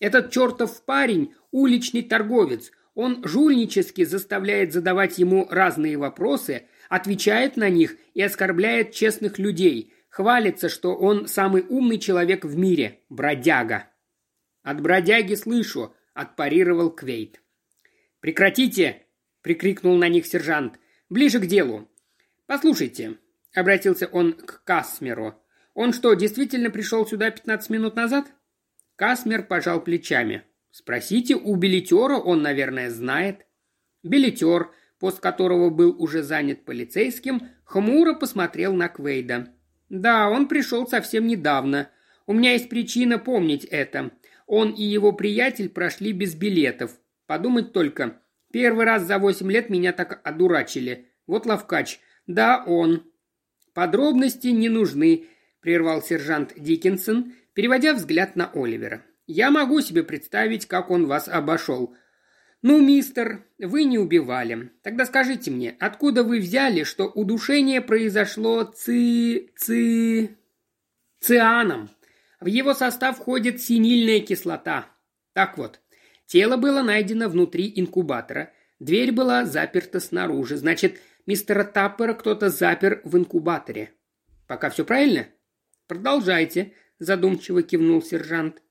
Этот 0.00 0.30
чертов 0.30 0.84
парень– 0.84 1.34
уличный 1.50 2.02
торговец. 2.02 2.70
Он 2.94 3.22
жульнически 3.24 4.04
заставляет 4.04 4.72
задавать 4.72 5.18
ему 5.18 5.46
разные 5.50 5.96
вопросы, 5.96 6.68
отвечает 6.88 7.56
на 7.56 7.68
них 7.68 7.96
и 8.14 8.22
оскорбляет 8.22 8.92
честных 8.92 9.38
людей, 9.38 9.92
хвалится, 10.08 10.68
что 10.68 10.94
он 10.94 11.26
самый 11.26 11.64
умный 11.68 11.98
человек 11.98 12.44
в 12.44 12.56
мире, 12.56 13.00
бродяга. 13.08 13.88
«От 14.62 14.80
бродяги 14.80 15.34
слышу»,– 15.34 15.94
отпарировал 16.14 16.90
Квейт. 16.90 17.40
«Прекратите!»– 18.20 19.06
прикрикнул 19.42 19.96
на 19.96 20.08
них 20.08 20.26
сержант. 20.26 20.78
«Ближе 21.08 21.38
к 21.38 21.46
делу. 21.46 21.88
Послушайте»,– 22.46 23.18
обратился 23.54 24.06
он 24.06 24.32
к 24.32 24.62
Касмеру. 24.64 25.40
«Он 25.74 25.92
что, 25.92 26.14
действительно 26.14 26.70
пришел 26.70 27.06
сюда 27.06 27.30
пятнадцать 27.30 27.70
минут 27.70 27.94
назад?» 27.94 28.26
Касмер 28.98 29.44
пожал 29.44 29.80
плечами. 29.80 30.42
Спросите 30.72 31.36
у 31.36 31.54
билетера, 31.54 32.16
он, 32.16 32.42
наверное, 32.42 32.90
знает. 32.90 33.46
Билетер, 34.02 34.72
пост 34.98 35.20
которого 35.20 35.70
был 35.70 35.94
уже 36.02 36.24
занят 36.24 36.64
полицейским, 36.64 37.42
хмуро 37.62 38.14
посмотрел 38.14 38.74
на 38.74 38.88
Квейда. 38.88 39.54
«Да, 39.88 40.28
он 40.28 40.48
пришел 40.48 40.84
совсем 40.88 41.28
недавно. 41.28 41.90
У 42.26 42.32
меня 42.32 42.54
есть 42.54 42.68
причина 42.68 43.20
помнить 43.20 43.64
это. 43.64 44.10
Он 44.46 44.72
и 44.72 44.82
его 44.82 45.12
приятель 45.12 45.68
прошли 45.68 46.10
без 46.10 46.34
билетов. 46.34 46.98
Подумать 47.26 47.72
только. 47.72 48.20
Первый 48.52 48.84
раз 48.84 49.04
за 49.04 49.20
восемь 49.20 49.52
лет 49.52 49.70
меня 49.70 49.92
так 49.92 50.20
одурачили. 50.24 51.06
Вот 51.28 51.46
ловкач. 51.46 52.00
Да, 52.26 52.64
он. 52.66 53.04
подробности 53.74 54.48
не 54.48 54.68
нужны»,– 54.68 55.26
прервал 55.60 56.02
сержант 56.02 56.52
Диккенсон, 56.56 57.32
переводя 57.58 57.92
взгляд 57.92 58.36
на 58.36 58.52
Оливера. 58.54 59.02
«Я 59.26 59.50
могу 59.50 59.80
себе 59.80 60.04
представить, 60.04 60.66
как 60.66 60.92
он 60.92 61.08
вас 61.08 61.26
обошел. 61.26 61.92
«Ну, 62.62 62.80
мистер, 62.80 63.46
вы 63.58 63.82
не 63.82 63.98
убивали. 63.98 64.70
Тогда 64.84 65.04
скажите 65.04 65.50
мне, 65.50 65.76
откуда 65.80 66.22
вы 66.22 66.38
взяли, 66.38 66.84
что 66.84 67.08
удушение 67.08 67.80
произошло 67.80 68.62
ци... 68.62 69.50
ци... 69.56 70.36
цианом? 71.18 71.90
В 72.38 72.46
его 72.46 72.74
состав 72.74 73.16
входит 73.16 73.60
синильная 73.60 74.20
кислота. 74.20 74.86
Так 75.32 75.58
вот, 75.58 75.80
тело 76.26 76.58
было 76.58 76.82
найдено 76.82 77.28
внутри 77.28 77.72
инкубатора. 77.74 78.52
Дверь 78.78 79.10
была 79.10 79.44
заперта 79.44 79.98
снаружи. 79.98 80.58
Значит, 80.58 81.00
мистера 81.26 81.64
Таппера 81.64 82.14
кто-то 82.14 82.50
запер 82.50 83.00
в 83.02 83.16
инкубаторе. 83.16 83.90
Пока 84.46 84.70
все 84.70 84.84
правильно? 84.84 85.26
Продолжайте, 85.88 86.74
задумчиво 86.98 87.62
кивнул 87.62 88.02
сержант. 88.02 88.62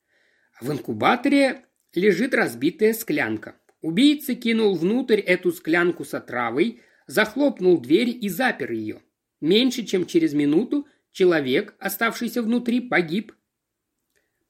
В 0.59 0.71
инкубаторе 0.71 1.65
лежит 1.93 2.33
разбитая 2.33 2.93
склянка. 2.93 3.55
Убийца 3.81 4.35
кинул 4.35 4.75
внутрь 4.75 5.19
эту 5.19 5.51
склянку 5.51 6.03
с 6.03 6.13
отравой, 6.13 6.81
захлопнул 7.05 7.79
дверь 7.79 8.09
и 8.09 8.29
запер 8.29 8.71
ее. 8.71 9.01
Меньше 9.39 9.83
чем 9.83 10.05
через 10.05 10.33
минуту 10.33 10.87
человек, 11.11 11.75
оставшийся 11.79 12.41
внутри, 12.41 12.81
погиб. 12.81 13.33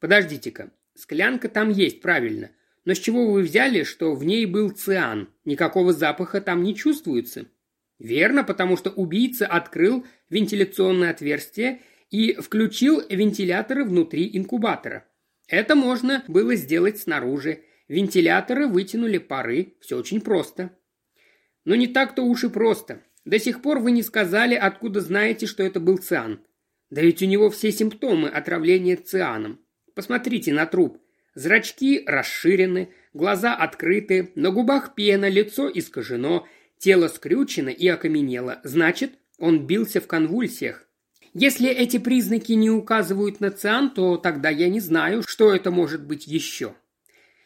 Подождите-ка, 0.00 0.72
склянка 0.94 1.48
там 1.48 1.70
есть, 1.70 2.00
правильно. 2.00 2.50
Но 2.84 2.94
с 2.94 2.98
чего 2.98 3.30
вы 3.30 3.42
взяли, 3.42 3.82
что 3.82 4.14
в 4.14 4.24
ней 4.24 4.46
был 4.46 4.70
циан? 4.70 5.28
Никакого 5.44 5.92
запаха 5.92 6.40
там 6.40 6.62
не 6.62 6.74
чувствуется. 6.74 7.46
Верно, 7.98 8.44
потому 8.44 8.76
что 8.76 8.90
убийца 8.90 9.46
открыл 9.46 10.06
вентиляционное 10.30 11.10
отверстие 11.10 11.82
и 12.10 12.34
включил 12.34 13.02
вентиляторы 13.08 13.84
внутри 13.84 14.30
инкубатора. 14.36 15.06
Это 15.46 15.74
можно 15.74 16.24
было 16.28 16.54
сделать 16.54 16.98
снаружи. 16.98 17.64
Вентиляторы 17.88 18.66
вытянули 18.66 19.18
пары, 19.18 19.74
все 19.80 19.96
очень 19.96 20.20
просто. 20.20 20.70
Но 21.64 21.74
не 21.74 21.86
так-то 21.86 22.22
уж 22.22 22.44
и 22.44 22.48
просто. 22.48 23.02
До 23.24 23.38
сих 23.38 23.62
пор 23.62 23.78
вы 23.78 23.92
не 23.92 24.02
сказали, 24.02 24.54
откуда 24.54 25.00
знаете, 25.00 25.46
что 25.46 25.62
это 25.62 25.80
был 25.80 25.98
циан. 25.98 26.40
Да 26.90 27.02
ведь 27.02 27.22
у 27.22 27.26
него 27.26 27.50
все 27.50 27.72
симптомы 27.72 28.28
отравления 28.28 28.96
цианом. 28.96 29.60
Посмотрите 29.94 30.52
на 30.52 30.66
труп. 30.66 30.98
Зрачки 31.34 32.02
расширены, 32.06 32.90
глаза 33.12 33.54
открыты, 33.54 34.32
на 34.34 34.50
губах 34.50 34.94
пена, 34.94 35.28
лицо 35.28 35.70
искажено, 35.72 36.46
тело 36.78 37.08
скрючено 37.08 37.68
и 37.68 37.86
окаменело. 37.86 38.60
Значит, 38.64 39.12
он 39.38 39.66
бился 39.66 40.00
в 40.00 40.06
конвульсиях. 40.06 40.87
Если 41.40 41.68
эти 41.68 41.98
признаки 41.98 42.50
не 42.50 42.68
указывают 42.68 43.38
на 43.38 43.52
циан, 43.52 43.90
то 43.90 44.16
тогда 44.16 44.48
я 44.48 44.68
не 44.68 44.80
знаю, 44.80 45.22
что 45.24 45.54
это 45.54 45.70
может 45.70 46.04
быть 46.04 46.26
еще. 46.26 46.74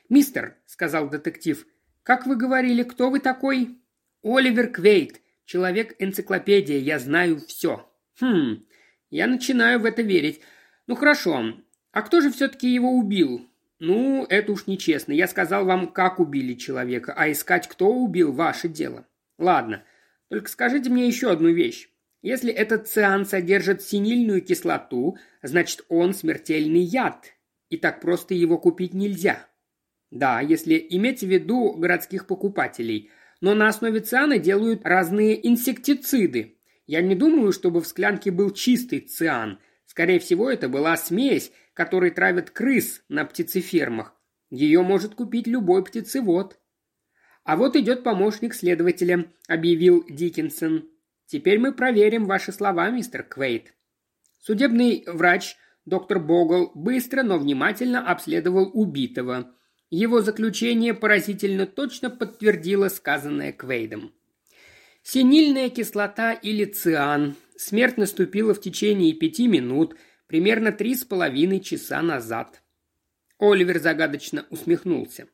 «Мистер»,— 0.09 0.57
сказал 0.67 1.11
детектив,— 1.11 1.67
«как 2.03 2.27
вы 2.27 2.37
говорили, 2.37 2.85
кто 2.85 3.11
вы 3.11 3.21
такой?» 3.21 3.77
«Оливер 4.23 4.69
Квейт, 4.69 5.21
человек-энциклопедия, 5.45 6.79
я 6.79 6.99
знаю 6.99 7.39
все». 7.47 7.87
«Хм, 8.19 8.65
я 9.11 9.27
начинаю 9.27 9.79
в 9.79 9.85
это 9.85 10.01
верить. 10.01 10.41
Ну 10.87 10.95
хорошо, 10.95 11.53
а 11.91 12.01
кто 12.01 12.23
же 12.23 12.33
все-таки 12.33 12.73
его 12.73 12.93
убил?» 12.93 13.47
«Ну, 13.79 14.25
это 14.27 14.53
уж 14.53 14.67
нечестно. 14.69 15.13
Я 15.13 15.29
сказал 15.29 15.67
вам, 15.67 15.93
как 15.93 16.19
убили 16.19 16.55
человека, 16.55 17.13
а 17.15 17.31
искать, 17.31 17.69
кто 17.69 17.93
убил, 17.93 18.33
ваше 18.33 18.69
дело. 18.69 19.07
Ладно, 19.37 19.85
только 20.31 20.49
скажите 20.49 20.89
мне 20.89 21.07
еще 21.07 21.31
одну 21.31 21.51
вещь. 21.51 21.92
Если 22.23 22.53
этот 22.53 22.87
циан 22.87 23.27
содержит 23.27 23.83
синильную 23.83 24.43
кислоту, 24.43 25.19
значит, 25.43 25.85
он 25.89 26.15
смертельный 26.15 26.83
яд, 26.83 27.35
и 27.69 27.77
так 27.77 28.01
просто 28.01 28.35
его 28.35 28.59
купить 28.59 28.95
нельзя. 28.95 29.49
Да, 30.11 30.41
если 30.41 30.87
иметь 30.91 31.21
в 31.21 31.27
виду 31.27 31.73
городских 31.73 32.27
покупателей. 32.27 33.11
Но 33.41 33.55
на 33.55 33.69
основе 33.69 34.01
циана 34.01 34.39
делают 34.39 34.83
разные 34.85 35.49
инсектициды. 35.49 36.59
Я 36.87 37.01
не 37.03 37.17
думаю, 37.17 37.53
чтобы 37.53 37.81
в 37.81 37.87
склянке 37.89 38.31
был 38.31 38.51
чистый 38.51 39.01
циан. 39.01 39.59
Скорее 39.87 40.21
всего, 40.21 40.49
это 40.49 40.69
была 40.69 40.97
смесь, 40.97 41.51
которой 41.75 42.13
травят 42.13 42.51
крыс 42.51 43.03
на 43.09 43.25
птицефермах. 43.25 44.15
Ее 44.51 44.83
может 44.83 45.15
купить 45.17 45.49
любой 45.49 45.83
птицевод. 45.83 46.61
«А 47.43 47.57
вот 47.57 47.75
идет 47.75 48.05
помощник 48.05 48.55
следователя»,– 48.55 49.33
объявил 49.49 50.05
Диккенсон. 50.09 50.92
«Теперь 51.33 51.59
мы 51.59 51.73
проверим 51.73 52.27
ваши 52.27 52.53
слова, 52.53 52.91
мистер 52.91 53.23
Квейт». 53.23 53.73
Судебный 54.39 55.05
врач, 55.07 55.57
доктор 55.87 56.19
Богл, 56.21 56.71
быстро, 56.75 57.23
но 57.23 57.39
внимательно 57.39 58.07
обследовал 58.07 58.71
убитого– 58.73 59.51
его 59.95 60.23
заключение 60.23 60.95
поразительно 60.95 61.67
точно 61.67 62.09
подтвердило 62.09 62.89
сказанное 62.89 63.53
Квейдом. 63.53 64.15
Синильная 65.03 65.69
кислота 65.69 66.33
или 66.33 66.65
циан. 66.65 67.35
Смерть 67.57 67.99
наступила 67.99 68.55
в 68.55 68.61
течение 68.63 69.13
пяти 69.13 69.49
минут, 69.49 69.95
примерно 70.29 70.73
три 70.73 70.95
с 70.95 71.05
половиной 71.05 71.61
часа 71.61 72.01
назад. 72.01 72.63
Оливер 73.39 73.81
загадочно 73.81 74.47
усмехнулся. 74.49 75.29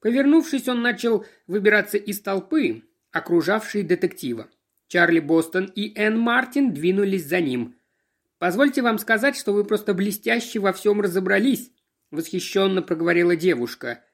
Повернувшись, 0.00 0.68
он 0.68 0.82
начал 0.82 1.24
выбираться 1.46 1.96
из 1.96 2.20
толпы, 2.20 2.82
окружавшей 3.10 3.84
детектива. 3.84 4.50
Чарли 4.94 5.18
Бостон 5.18 5.64
и 5.74 5.92
Энн 5.96 6.20
Мартин 6.20 6.72
двинулись 6.72 7.26
за 7.26 7.40
ним. 7.40 7.74
«Позвольте 8.38 8.80
вам 8.80 8.98
сказать, 8.98 9.36
что 9.36 9.52
вы 9.52 9.64
просто 9.64 9.92
блестяще 9.92 10.60
во 10.60 10.72
всем 10.72 11.00
разобрались», 11.00 11.72
восхищенно 12.12 12.80
проговорила 12.80 13.34
девушка. 13.34 14.04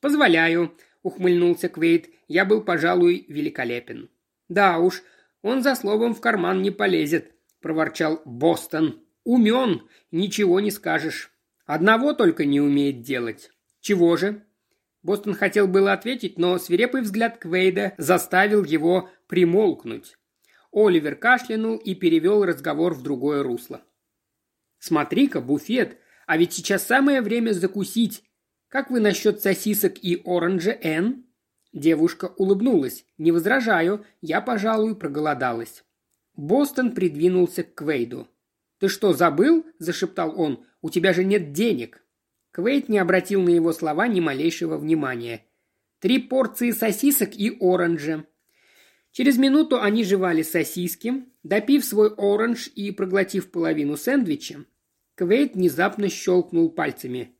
«Позволяю»,— 0.00 0.76
ухмыльнулся 1.02 1.68
Квейт. 1.68 2.08
«Я 2.28 2.44
был, 2.44 2.62
пожалуй, 2.62 3.24
великолепен». 3.28 4.10
«Да 4.48 4.78
уж, 4.78 5.02
он 5.42 5.60
за 5.60 5.74
словом 5.74 6.14
в 6.14 6.20
карман 6.20 6.62
не 6.62 6.70
полезет»,— 6.70 7.32
проворчал 7.60 8.22
Бостон. 8.24 9.00
«Умен, 9.24 9.88
ничего 10.12 10.60
не 10.60 10.70
скажешь. 10.70 11.32
Одного 11.66 12.12
только 12.12 12.44
не 12.44 12.60
умеет 12.60 13.02
делать». 13.02 13.50
«Чего 13.80 14.16
же?» 14.16 14.44
Бостон 15.02 15.34
хотел 15.34 15.66
было 15.66 15.92
ответить, 15.92 16.38
но 16.38 16.58
свирепый 16.58 17.02
взгляд 17.02 17.38
Квейда 17.38 17.94
заставил 17.98 18.64
его 18.64 19.10
примолкнуть. 19.26 20.16
Оливер 20.72 21.16
кашлянул 21.16 21.76
и 21.76 21.94
перевел 21.94 22.44
разговор 22.44 22.94
в 22.94 23.02
другое 23.02 23.42
русло. 23.42 23.82
«Смотри-ка, 24.78 25.40
буфет!» 25.40 25.98
А 26.26 26.36
ведь 26.36 26.52
сейчас 26.52 26.86
самое 26.86 27.20
время 27.20 27.52
закусить. 27.52 28.24
Как 28.68 28.90
вы 28.90 29.00
насчет 29.00 29.40
сосисок 29.40 30.02
и 30.02 30.22
оранжа, 30.24 30.76
Энн?» 30.80 31.26
Девушка 31.72 32.32
улыбнулась. 32.36 33.04
«Не 33.18 33.32
возражаю, 33.32 34.04
я, 34.20 34.40
пожалуй, 34.40 34.94
проголодалась». 34.96 35.84
Бостон 36.34 36.94
придвинулся 36.94 37.62
к 37.62 37.74
Квейду. 37.74 38.28
«Ты 38.78 38.88
что, 38.88 39.12
забыл?»– 39.12 39.66
зашептал 39.78 40.38
он. 40.38 40.64
«У 40.80 40.90
тебя 40.90 41.12
же 41.12 41.24
нет 41.24 41.52
денег». 41.52 42.01
Квейд 42.52 42.90
не 42.90 42.98
обратил 42.98 43.42
на 43.42 43.48
его 43.48 43.72
слова 43.72 44.06
ни 44.06 44.20
малейшего 44.20 44.76
внимания. 44.76 45.46
«Три 46.00 46.18
порции 46.18 46.70
сосисок 46.70 47.34
и 47.34 47.56
оранжа». 47.60 48.26
Через 49.10 49.36
минуту 49.38 49.80
они 49.80 50.04
жевали 50.04 50.42
сосиски. 50.42 51.24
Допив 51.42 51.84
свой 51.84 52.10
оранж 52.10 52.68
и 52.68 52.92
проглотив 52.92 53.50
половину 53.50 53.96
сэндвича, 53.96 54.64
Квейт 55.16 55.54
внезапно 55.54 56.08
щелкнул 56.08 56.70
пальцами. 56.70 57.34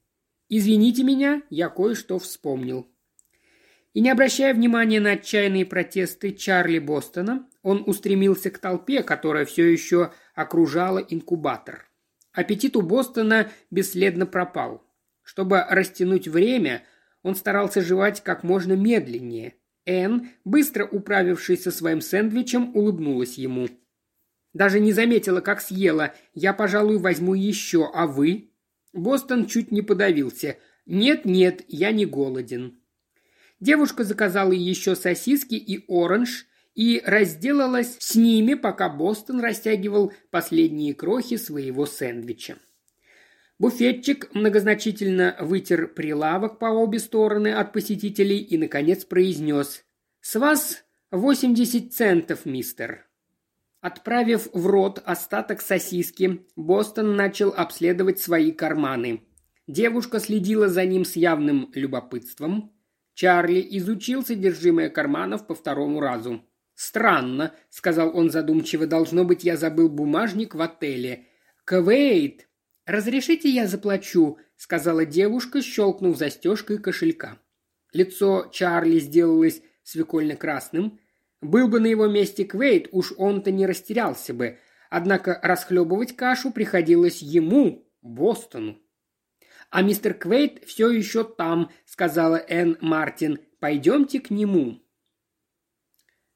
«Извините 0.48 1.04
меня, 1.04 1.42
я 1.50 1.68
кое-что 1.68 2.18
вспомнил». 2.18 2.88
И 3.94 4.00
не 4.00 4.10
обращая 4.10 4.54
внимания 4.54 5.00
на 5.00 5.12
отчаянные 5.12 5.66
протесты 5.66 6.32
Чарли 6.32 6.78
Бостона, 6.78 7.48
он 7.62 7.84
устремился 7.86 8.50
к 8.50 8.58
толпе, 8.58 9.02
которая 9.02 9.44
все 9.44 9.66
еще 9.66 10.12
окружала 10.34 10.98
инкубатор. 10.98 11.86
Аппетит 12.32 12.76
у 12.76 12.82
Бостона 12.82 13.50
бесследно 13.70 14.24
пропал. 14.24 14.82
Чтобы 15.22 15.64
растянуть 15.68 16.28
время, 16.28 16.82
он 17.22 17.34
старался 17.34 17.80
жевать 17.80 18.22
как 18.22 18.42
можно 18.42 18.74
медленнее. 18.74 19.54
Энн, 19.84 20.28
быстро 20.44 20.86
управившись 20.86 21.62
со 21.62 21.70
своим 21.70 22.00
сэндвичем, 22.00 22.76
улыбнулась 22.76 23.38
ему– 23.38 23.68
даже 24.52 24.80
не 24.80 24.92
заметила, 24.92 25.40
как 25.40 25.60
съела. 25.60 26.14
Я, 26.34 26.52
пожалуй, 26.52 26.98
возьму 26.98 27.34
еще, 27.34 27.90
а 27.92 28.06
вы?» 28.06 28.50
Бостон 28.92 29.46
чуть 29.46 29.72
не 29.72 29.82
подавился. 29.82 30.58
«Нет-нет, 30.84 31.64
я 31.68 31.92
не 31.92 32.04
голоден». 32.04 32.78
Девушка 33.60 34.04
заказала 34.04 34.52
еще 34.52 34.96
сосиски 34.96 35.54
и 35.54 35.84
оранж 35.88 36.46
и 36.74 37.00
разделалась 37.04 37.96
с 38.00 38.16
ними, 38.16 38.54
пока 38.54 38.88
Бостон 38.88 39.40
растягивал 39.40 40.12
последние 40.30 40.94
крохи 40.94 41.36
своего 41.36 41.86
сэндвича. 41.86 42.58
Буфетчик 43.62 44.34
многозначительно 44.34 45.36
вытер 45.38 45.86
прилавок 45.86 46.58
по 46.58 46.64
обе 46.64 46.98
стороны 46.98 47.54
от 47.54 47.72
посетителей 47.72 48.38
и, 48.38 48.58
наконец, 48.58 49.04
произнес 49.04 49.84
«С 50.20 50.34
вас 50.34 50.82
восемьдесят 51.12 51.92
центов, 51.92 52.44
мистер». 52.44 53.06
Отправив 53.80 54.48
в 54.52 54.66
рот 54.66 55.00
остаток 55.04 55.60
сосиски, 55.60 56.44
Бостон 56.56 57.14
начал 57.14 57.54
обследовать 57.56 58.18
свои 58.18 58.50
карманы. 58.50 59.22
Девушка 59.68 60.18
следила 60.18 60.68
за 60.68 60.84
ним 60.84 61.04
с 61.04 61.14
явным 61.14 61.70
любопытством. 61.72 62.72
Чарли 63.14 63.64
изучил 63.78 64.24
содержимое 64.24 64.90
карманов 64.90 65.46
по 65.46 65.54
второму 65.54 66.00
разу. 66.00 66.44
«Странно»,— 66.74 67.54
сказал 67.70 68.10
он 68.12 68.28
задумчиво,— 68.30 68.86
«должно 68.88 69.24
быть, 69.24 69.44
я 69.44 69.56
забыл 69.56 69.88
бумажник 69.88 70.56
в 70.56 70.60
отеле». 70.60 71.28
«Квейт!» 71.64 72.48
«Разрешите 72.86 73.48
я 73.48 73.66
заплачу?»— 73.66 74.38
сказала 74.56 75.04
девушка, 75.04 75.62
щелкнув 75.62 76.16
застежкой 76.16 76.78
кошелька. 76.78 77.38
Лицо 77.92 78.48
Чарли 78.52 78.98
сделалось 78.98 79.62
свекольно-красным. 79.84 80.98
Был 81.40 81.68
бы 81.68 81.80
на 81.80 81.86
его 81.86 82.06
месте 82.08 82.44
Квейт, 82.44 82.88
уж 82.92 83.12
он-то 83.16 83.50
не 83.50 83.66
растерялся 83.66 84.34
бы. 84.34 84.58
Однако 84.90 85.38
расхлебывать 85.42 86.16
кашу 86.16 86.50
приходилось 86.50 87.22
ему, 87.22 87.88
Бостону. 88.02 88.78
«А 89.70 89.82
мистер 89.82 90.14
Квейт 90.14 90.64
все 90.64 90.90
еще 90.90 91.24
там»,— 91.24 91.70
сказала 91.84 92.36
Энн 92.36 92.76
Мартин. 92.80 93.38
«Пойдемте 93.60 94.20
к 94.20 94.30
нему». 94.30 94.82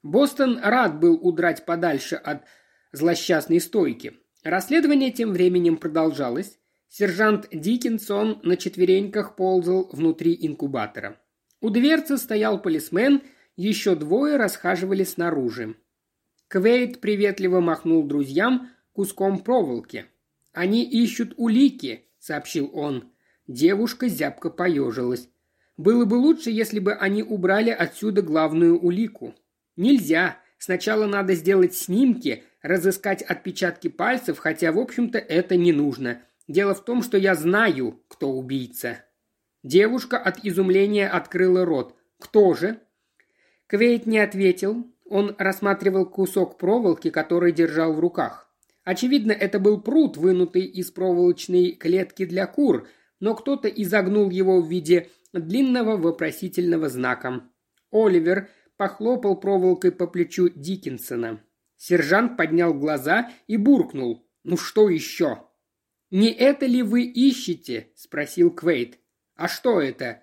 Бостон 0.03 0.61
рад 0.63 1.01
был 1.01 1.15
удрать 1.15 1.65
подальше 1.65 2.15
от 2.15 2.45
злосчастной 2.93 3.61
стойки. 3.61 4.17
Расследование 4.47 5.11
тем 5.11 5.33
временем 5.33 5.77
продолжалось. 5.77 6.59
Сержант 6.89 7.49
Диккенсон 7.53 8.41
на 8.45 8.57
четвереньках 8.57 9.37
ползал 9.37 9.89
внутри 9.93 10.37
инкубатора. 10.41 11.21
У 11.61 11.71
дверцы 11.71 12.17
стоял 12.17 12.63
полисмен— 12.63 13.23
еще 13.57 13.95
двое 13.95 14.37
расхаживали 14.37 15.03
снаружи. 15.03 15.77
Квейт 16.49 17.01
приветливо 17.01 17.61
махнул 17.61 18.07
друзьям 18.07 18.71
куском 18.93 19.39
проволоки. 19.39 20.07
«Они 20.53 20.85
ищут 20.85 21.35
улики»,— 21.37 22.05
сообщил 22.19 22.71
он. 22.73 23.11
Девушка 23.47 24.09
зябко 24.09 24.51
поежилась. 24.51 25.29
«Было 25.77 26.05
бы 26.05 26.15
лучше, 26.15 26.51
если 26.51 26.79
бы 26.79 26.95
они 26.95 27.23
убрали 27.23 27.71
отсюда 27.71 28.23
главную 28.23 28.79
улику». 28.81 29.35
«Нельзя. 29.77 30.39
Сначала 30.59 31.07
надо 31.07 31.35
сделать 31.35 31.75
снимки, 31.75 32.45
разыскать 32.63 33.23
отпечатки 33.23 33.89
пальцев, 33.89 34.39
хотя, 34.39 34.73
в 34.73 34.79
общем-то, 34.79 35.19
это 35.19 35.57
не 35.57 35.73
нужно. 35.73 36.23
Дело 36.49 36.75
в 36.75 36.85
том, 36.85 37.03
что 37.03 37.19
я 37.19 37.35
знаю, 37.35 38.03
кто 38.09 38.33
убийца». 38.33 39.05
Девушка 39.63 40.17
от 40.17 40.45
изумления 40.45 41.09
открыла 41.09 41.65
рот. 41.65 41.97
«Кто 42.19 42.55
же?» 42.55 42.81
Квейт 43.67 44.07
не 44.07 44.19
ответил. 44.19 44.87
Он 45.05 45.35
рассматривал 45.39 46.07
кусок 46.07 46.57
проволоки, 46.57 47.11
который 47.11 47.53
держал 47.53 47.93
в 47.93 48.01
руках. 48.01 48.49
Очевидно, 48.85 49.33
это 49.33 49.59
был 49.59 49.81
пруд, 49.81 50.17
вынутый 50.17 50.63
из 50.63 50.93
проволочной 50.93 51.73
клетки 51.73 52.25
для 52.25 52.47
кур, 52.47 52.87
но 53.19 53.35
кто-то 53.35 53.67
изогнул 53.69 54.31
его 54.31 54.61
в 54.63 54.69
виде 54.69 55.11
длинного 55.33 55.97
вопросительного 55.97 56.89
знака. 56.89 57.43
Оливер 57.91 58.49
похлопал 58.77 59.37
проволокой 59.37 59.93
по 59.93 60.07
плечу 60.07 60.49
Диккенсона. 60.49 61.41
Сержант 61.77 62.37
поднял 62.37 62.75
глаза 62.75 63.31
и 63.47 63.57
буркнул. 63.57 64.27
«Ну 64.45 64.57
что 64.57 64.89
еще?» 64.89 65.43
«Не 66.11 66.31
это 66.31 66.67
ли 66.67 66.83
вы 66.83 67.03
ищете?»– 67.03 67.91
спросил 67.95 68.51
Квейт. 68.51 68.99
«А 69.35 69.49
что 69.49 69.81
это?» 69.81 70.23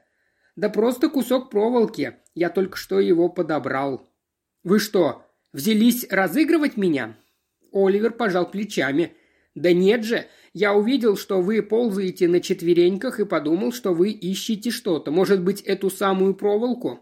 «Да 0.56 0.70
просто 0.70 1.10
кусок 1.10 1.50
проволоки. 1.50 2.16
Я 2.36 2.50
только 2.50 2.78
что 2.78 3.00
его 3.00 3.28
подобрал». 3.28 4.10
«Вы 4.64 4.80
что, 4.80 5.26
взялись 5.52 6.08
разыгрывать 6.10 6.78
меня?» 6.78 7.18
Оливер 7.74 8.12
пожал 8.12 8.50
плечами. 8.50 9.14
«Да 9.56 9.74
нет 9.74 10.04
же, 10.06 10.26
я 10.54 10.74
увидел, 10.74 11.18
что 11.18 11.42
вы 11.42 11.62
ползаете 11.62 12.28
на 12.28 12.40
четвереньках 12.40 13.20
и 13.20 13.26
подумал, 13.26 13.74
что 13.74 13.94
вы 13.94 14.12
ищете 14.12 14.72
что-то. 14.72 15.12
Может 15.12 15.44
быть, 15.44 15.62
эту 15.62 15.90
самую 15.90 16.34
проволоку?» 16.34 17.02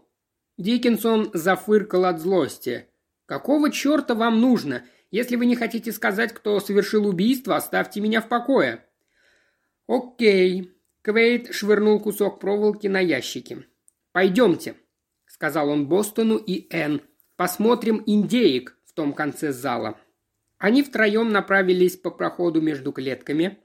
Диккенсон 0.62 1.30
зафыркал 1.34 2.04
от 2.04 2.20
злости. 2.20 2.86
«Какого 3.26 3.70
черта 3.70 4.14
вам 4.14 4.40
нужно? 4.40 4.84
Если 5.10 5.36
вы 5.36 5.46
не 5.46 5.56
хотите 5.56 5.92
сказать, 5.92 6.32
кто 6.32 6.60
совершил 6.60 7.06
убийство, 7.06 7.56
оставьте 7.56 8.00
меня 8.00 8.20
в 8.20 8.28
покое». 8.28 8.84
«Окей». 9.86 10.72
Квейт 11.02 11.52
швырнул 11.52 11.98
кусок 11.98 12.38
проволоки 12.38 12.86
на 12.86 13.00
ящики. 13.00 13.66
«Пойдемте 14.12 14.76
сказал 15.26 15.70
он 15.70 15.88
Бостону 15.88 16.36
и 16.36 16.68
Энн. 16.72 17.02
«Посмотрим 17.36 18.00
индеек 18.06 18.78
в 18.84 18.92
том 18.92 19.12
конце 19.12 19.50
зала». 19.50 19.98
Они 20.58 20.84
втроем 20.84 21.30
направились 21.30 21.96
по 21.96 22.12
проходу 22.12 22.60
между 22.60 22.92
клетками. 22.92 23.58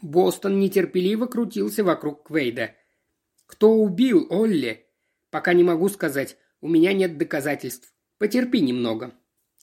Бостон 0.00 0.58
нетерпеливо 0.58 1.26
крутился 1.26 1.84
вокруг 1.84 2.28
Квейда. 2.28 2.74
«Кто 3.46 3.74
убил 3.74 4.26
Олли?» 4.30 4.86
«Пока 5.32 5.54
не 5.54 5.64
могу 5.64 5.88
сказать. 5.88 6.36
У 6.60 6.68
меня 6.68 6.92
нет 6.92 7.16
доказательств. 7.16 7.92
Потерпи 8.18 8.60
немного». 8.60 9.14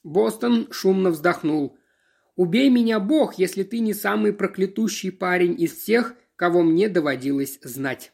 Бостон 0.04 0.68
шумно 0.72 1.12
вздохнул. 1.12 1.78
«Убей 2.36 2.72
меня, 2.72 3.00
Бог, 3.00 3.36
если 3.36 3.62
ты 3.62 3.80
не 3.80 3.94
самый 3.94 4.34
проклятущий 4.34 5.12
парень 5.12 5.62
из 5.62 5.74
всех, 5.74 6.16
кого 6.36 6.64
мне 6.64 6.90
доводилось 6.90 7.60
знать». 7.62 8.12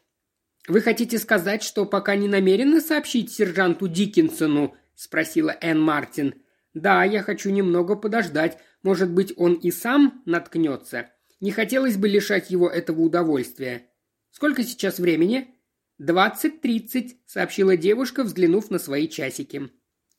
«Вы 0.68 0.82
хотите 0.82 1.18
сказать, 1.18 1.62
что 1.62 1.86
пока 1.86 2.14
не 2.14 2.28
намерены 2.28 2.82
сообщить 2.82 3.32
сержанту 3.32 3.88
Диккенсону?»– 3.88 4.76
спросила 4.94 5.56
Энн 5.62 5.80
Мартин. 5.80 6.34
«Да, 6.74 7.04
я 7.04 7.22
хочу 7.22 7.48
немного 7.48 7.96
подождать. 7.96 8.58
Может 8.82 9.10
быть, 9.10 9.32
он 9.36 9.54
и 9.54 9.70
сам 9.70 10.22
наткнется. 10.26 11.08
Не 11.40 11.52
хотелось 11.52 11.96
бы 11.96 12.06
лишать 12.06 12.50
его 12.50 12.68
этого 12.68 13.00
удовольствия. 13.00 13.86
Сколько 14.30 14.62
сейчас 14.62 14.98
времени?» 14.98 15.55
«Двадцать 15.98 16.60
тридцать»,– 16.60 17.16
сообщила 17.26 17.76
девушка, 17.76 18.24
взглянув 18.24 18.70
на 18.70 18.78
свои 18.78 19.08
часики. 19.08 19.70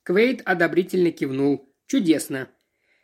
Квейт 0.03 0.41
одобрительно 0.43 1.11
кивнул. 1.11 1.71
«Чудесно. 1.85 2.49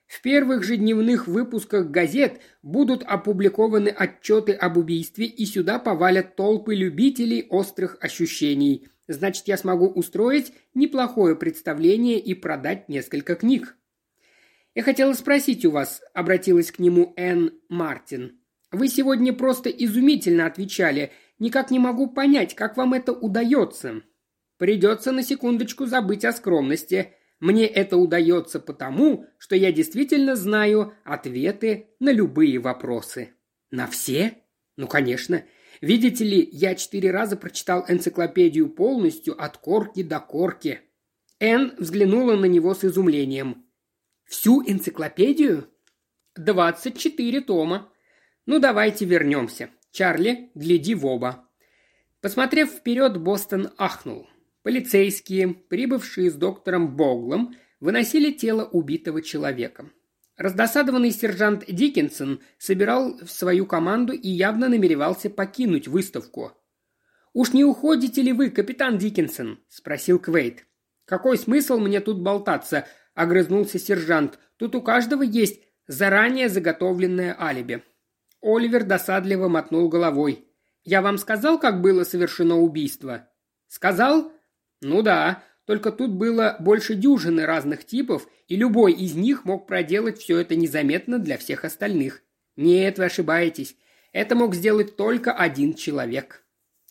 В 0.08 0.22
первых 0.22 0.64
же 0.64 0.78
дневных 0.78 1.28
выпусках 1.28 1.90
газет 1.90 2.40
будут 2.62 3.04
опубликованы 3.04 3.90
отчеты 3.90 4.54
об 4.54 4.78
убийстве, 4.78 5.26
и 5.26 5.46
сюда 5.46 5.80
повалят 5.80 6.36
толпы 6.36 6.76
любителей 6.76 7.48
острых 7.50 7.98
ощущений. 8.00 8.88
Значит, 9.08 9.48
я 9.48 9.58
смогу 9.58 9.88
устроить 9.88 10.54
неплохое 10.74 11.36
представление 11.36 12.20
и 12.20 12.34
продать 12.34 12.90
несколько 12.90 13.36
книг. 13.36 13.76
«Я 14.76 14.84
хотела 14.84 15.14
спросить 15.14 15.66
у 15.66 15.72
вас»,— 15.72 16.02
обратилась 16.14 16.72
к 16.72 16.80
нему 16.80 17.14
Энн 17.18 17.52
Мартин. 17.70 18.40
«Вы 18.72 18.88
сегодня 18.88 19.34
просто 19.34 19.70
изумительно 19.70 20.46
отвечали. 20.46 21.12
Никак 21.40 21.72
не 21.72 21.80
могу 21.80 22.08
понять, 22.08 22.56
как 22.56 22.78
вам 22.78 22.94
это 22.94 23.12
удается». 23.12 24.02
«Придется 24.58 25.12
на 25.12 25.24
секундочку 25.24 25.86
забыть 25.86 26.26
о 26.26 26.32
скромности», 26.32 27.16
мне 27.44 27.68
это 27.68 27.98
удается 27.98 28.62
потому, 28.62 29.26
что 29.38 29.58
я 29.58 29.74
действительно 29.74 30.38
знаю 30.38 30.94
ответы 31.04 31.90
на 32.00 32.10
любые 32.10 32.58
вопросы. 32.60 33.34
На 33.70 33.86
все? 33.86 34.36
Ну, 34.78 34.88
конечно. 34.88 35.44
Видите 35.82 36.24
ли, 36.24 36.48
я 36.54 36.74
четыре 36.74 37.12
раза 37.12 37.36
прочитал 37.36 37.84
энциклопедию 37.90 38.70
полностью 38.70 39.36
от 39.38 39.58
корки 39.58 40.04
до 40.04 40.22
корки. 40.22 40.80
Энн 41.42 41.74
взглянула 41.78 42.38
на 42.38 42.46
него 42.46 42.74
с 42.74 42.86
изумлением. 42.86 43.66
Всю 44.24 44.64
энциклопедию? 44.66 45.68
Двадцать 46.38 46.98
четыре 46.98 47.42
тома. 47.42 47.92
Ну, 48.46 48.60
давайте 48.60 49.04
вернемся. 49.04 49.70
Чарли, 49.94 50.50
гляди 50.56 50.96
в 50.96 51.06
оба. 51.06 51.48
Посмотрев 52.20 52.72
вперед, 52.72 53.18
Бостон 53.18 53.70
ахнул. 53.78 54.28
Полицейские, 54.64 55.54
прибывшие 55.54 56.32
с 56.32 56.34
доктором 56.34 56.96
Боглом, 56.96 57.56
выносили 57.80 58.32
тело 58.32 58.64
убитого 58.66 59.22
человека. 59.22 59.92
Раздосадованный 60.36 61.12
сержант 61.12 61.66
Диккенсон 61.68 62.42
собирал 62.58 63.20
в 63.20 63.30
свою 63.30 63.68
команду 63.68 64.14
и 64.14 64.30
явно 64.30 64.68
намеревался 64.68 65.30
покинуть 65.30 65.88
выставку. 65.88 66.54
«Уж 67.34 67.54
не 67.54 67.64
уходите 67.64 68.24
ли 68.24 68.34
вы, 68.34 68.50
капитан 68.50 68.98
Диккенсон?»– 68.98 69.60
спросил 69.68 70.18
Квейт. 70.18 70.66
«Какой 71.06 71.38
смысл 71.38 71.78
мне 71.78 72.00
тут 72.00 72.20
болтаться?»– 72.20 72.88
огрызнулся 73.14 73.78
сержант. 73.78 74.40
«Тут 74.58 74.74
у 74.74 74.82
каждого 74.82 75.22
есть 75.22 75.62
заранее 75.86 76.50
заготовленное 76.50 77.40
алиби». 77.40 77.84
Оливер 78.44 78.84
досадливо 78.84 79.48
мотнул 79.48 79.88
головой. 79.88 80.46
«Я 80.84 81.02
вам 81.02 81.18
сказал, 81.18 81.58
как 81.58 81.82
было 81.82 82.04
совершено 82.04 82.60
убийство?» 82.60 83.30
«Сказал? 83.68 84.32
Ну 84.82 85.02
да, 85.02 85.44
только 85.66 85.92
тут 85.94 86.12
было 86.12 86.58
больше 86.60 86.94
дюжины 86.94 87.46
разных 87.46 87.86
типов, 87.86 88.28
и 88.48 88.58
любой 88.58 88.92
из 88.92 89.16
них 89.16 89.46
мог 89.46 89.66
проделать 89.66 90.20
все 90.20 90.40
это 90.40 90.58
незаметно 90.58 91.20
для 91.20 91.38
всех 91.38 91.64
остальных. 91.64 92.22
Нет, 92.58 92.98
вы 92.98 93.06
ошибаетесь. 93.06 93.78
Это 94.12 94.36
мог 94.36 94.54
сделать 94.56 94.98
только 94.98 95.32
один 95.32 95.74
человек. 95.74 96.44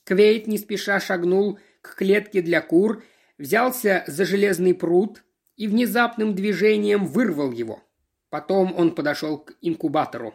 Квейт 0.05 0.47
не 0.47 0.57
спеша 0.57 0.99
шагнул 1.01 1.59
к 1.83 1.95
клетке 1.97 2.41
для 2.41 2.63
кур, 2.63 3.05
взялся 3.37 4.05
за 4.07 4.25
железный 4.25 4.75
пруд 4.75 5.23
и 5.57 5.69
внезапным 5.69 6.35
движением 6.35 7.05
вырвал 7.05 7.53
его. 7.53 7.83
Потом 8.31 8.75
он 8.75 8.95
подошел 8.95 9.39
к 9.39 9.53
инкубатору. 9.61 10.35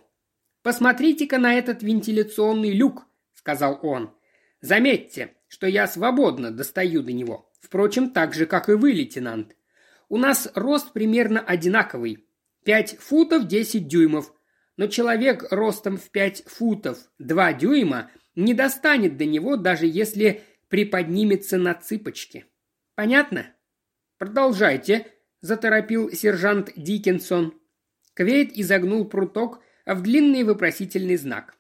«Посмотрите-ка 0.68 1.38
на 1.38 1.54
этот 1.54 1.82
вентиляционный 1.82 2.72
люк»,— 2.72 3.06
сказал 3.34 3.80
он. 3.84 4.14
«Заметьте, 4.60 5.34
что 5.48 5.66
я 5.66 5.88
свободно 5.88 6.52
достаю 6.52 7.04
до 7.04 7.14
него. 7.14 7.50
Впрочем, 7.62 8.10
так 8.10 8.34
же, 8.34 8.46
как 8.46 8.68
и 8.68 8.74
вы, 8.74 8.92
лейтенант. 8.92 9.56
У 10.10 10.18
нас 10.18 10.52
рост 10.56 10.92
примерно 10.92 11.40
одинаковый. 11.40 12.28
Пять 12.66 12.98
футов 13.00 13.48
десять 13.48 13.88
дюймов. 13.88 14.34
Но 14.76 14.88
человек 14.88 15.48
ростом 15.52 15.96
в 15.96 16.10
пять 16.10 16.44
футов 16.46 16.98
два 17.18 17.54
дюйма 17.54 18.12
не 18.36 18.54
достанет 18.54 19.16
до 19.16 19.24
него, 19.24 19.56
даже 19.56 19.86
если 19.86 20.42
приподнимется 20.68 21.58
на 21.58 21.76
цыпочки. 21.76 22.44
Понятно? 22.94 23.56
Продолжайте, 24.18 25.08
заторопил 25.40 26.12
сержант 26.12 26.74
Диккенсон. 26.76 27.58
Квейт 28.14 28.52
изогнул 28.52 29.06
пруток 29.06 29.62
в 29.96 30.02
длинный 30.02 30.44
вопросительный 30.44 31.18
знак. 31.18 31.56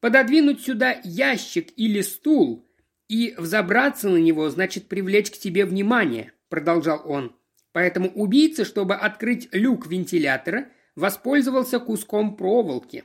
Пододвинуть 0.00 0.60
сюда 0.60 1.00
ящик 1.02 1.72
или 1.76 2.02
стул 2.02 2.68
и 3.08 3.34
взобраться 3.36 4.08
на 4.08 4.18
него 4.18 4.48
значит 4.50 4.88
привлечь 4.88 5.30
к 5.30 5.34
себе 5.34 5.64
внимание, 5.64 6.32
продолжал 6.48 7.02
он. 7.04 7.34
Поэтому 7.72 8.10
убийца, 8.10 8.64
чтобы 8.64 8.94
открыть 8.94 9.48
люк 9.52 9.86
вентилятора, 9.86 10.68
воспользовался 10.94 11.78
куском 11.80 12.36
проволоки. 12.36 13.04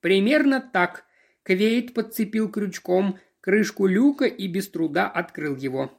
Примерно 0.00 0.60
так 0.60 1.04
Квейт 1.42 1.92
подцепил 1.94 2.48
крючком 2.50 3.18
крышку 3.40 3.86
люка 3.86 4.24
и 4.26 4.46
без 4.46 4.68
труда 4.68 5.08
открыл 5.08 5.56
его. 5.56 5.98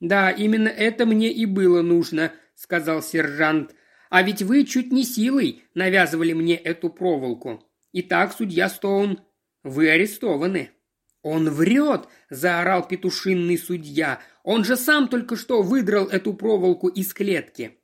«Да, 0.00 0.30
именно 0.30 0.68
это 0.68 1.04
мне 1.04 1.30
и 1.30 1.44
было 1.44 1.82
нужно»,— 1.82 2.32
сказал 2.54 3.02
сержант. 3.02 3.74
«А 4.10 4.22
ведь 4.22 4.42
вы 4.42 4.64
чуть 4.64 4.92
не 4.92 5.04
силой 5.04 5.62
навязывали 5.74 6.34
мне 6.34 6.56
эту 6.56 6.90
проволоку. 6.90 7.64
Итак, 7.92 8.34
судья 8.36 8.68
Стоун, 8.68 9.20
вы 9.62 9.88
арестованы». 9.88 10.70
«Он 11.22 11.50
врет!»– 11.50 12.08
заорал 12.30 12.86
петушинный 12.86 13.56
судья. 13.56 14.20
«Он 14.42 14.64
же 14.64 14.76
сам 14.76 15.08
только 15.08 15.36
что 15.36 15.62
выдрал 15.62 16.06
эту 16.06 16.34
проволоку 16.34 16.88
из 16.88 17.12
клетки». 17.14 17.78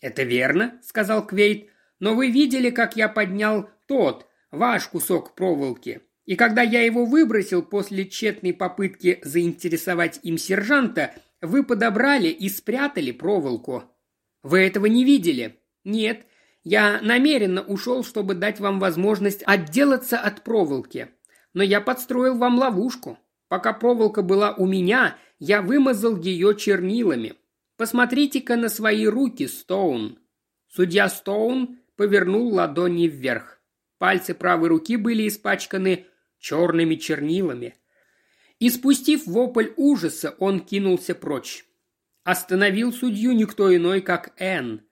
«Это 0.00 0.22
верно»,– 0.22 0.80
сказал 0.82 1.26
Квейт. 1.26 1.70
«Но 1.98 2.14
вы 2.14 2.30
видели, 2.30 2.70
как 2.70 2.96
я 2.96 3.08
поднял 3.08 3.70
тот, 3.86 4.26
ваш 4.50 4.88
кусок 4.88 5.34
проволоки. 5.34 6.02
И 6.26 6.36
когда 6.36 6.62
я 6.62 6.82
его 6.82 7.04
выбросил 7.06 7.62
после 7.62 8.06
тщетной 8.06 8.52
попытки 8.52 9.20
заинтересовать 9.22 10.20
им 10.22 10.36
сержанта, 10.36 11.14
вы 11.40 11.64
подобрали 11.64 12.28
и 12.28 12.48
спрятали 12.48 13.12
проволоку. 13.12 13.84
Вы 14.42 14.60
этого 14.60 14.86
не 14.86 15.04
видели? 15.04 15.59
Нет. 15.84 16.26
Я 16.62 17.00
намеренно 17.00 17.62
ушел, 17.62 18.04
чтобы 18.04 18.34
дать 18.34 18.60
вам 18.60 18.80
возможность 18.80 19.42
отделаться 19.46 20.18
от 20.18 20.44
проволоки 20.44 21.08
но 21.54 21.62
я 21.62 21.80
подстроил 21.80 22.36
вам 22.36 22.58
ловушку. 22.58 23.18
Пока 23.48 23.72
проволока 23.72 24.22
была 24.22 24.54
у 24.54 24.66
меня, 24.66 25.16
я 25.38 25.62
вымазал 25.62 26.16
ее 26.16 26.56
чернилами. 26.56 27.34
Посмотрите-ка 27.76 28.56
на 28.56 28.68
свои 28.68 29.06
руки, 29.06 29.46
Стоун». 29.46 30.18
Судья 30.68 31.08
Стоун 31.08 31.80
повернул 31.96 32.54
ладони 32.54 33.08
вверх. 33.08 33.60
Пальцы 33.98 34.34
правой 34.34 34.68
руки 34.68 34.96
были 34.96 35.26
испачканы 35.26 36.06
черными 36.38 36.94
чернилами. 36.94 37.74
И 38.60 38.70
спустив 38.70 39.26
вопль 39.26 39.72
ужаса, 39.76 40.36
он 40.38 40.60
кинулся 40.60 41.14
прочь. 41.14 41.64
Остановил 42.22 42.92
судью 42.92 43.32
никто 43.32 43.74
иной, 43.74 44.00
как 44.00 44.32
Энн. 44.36 44.82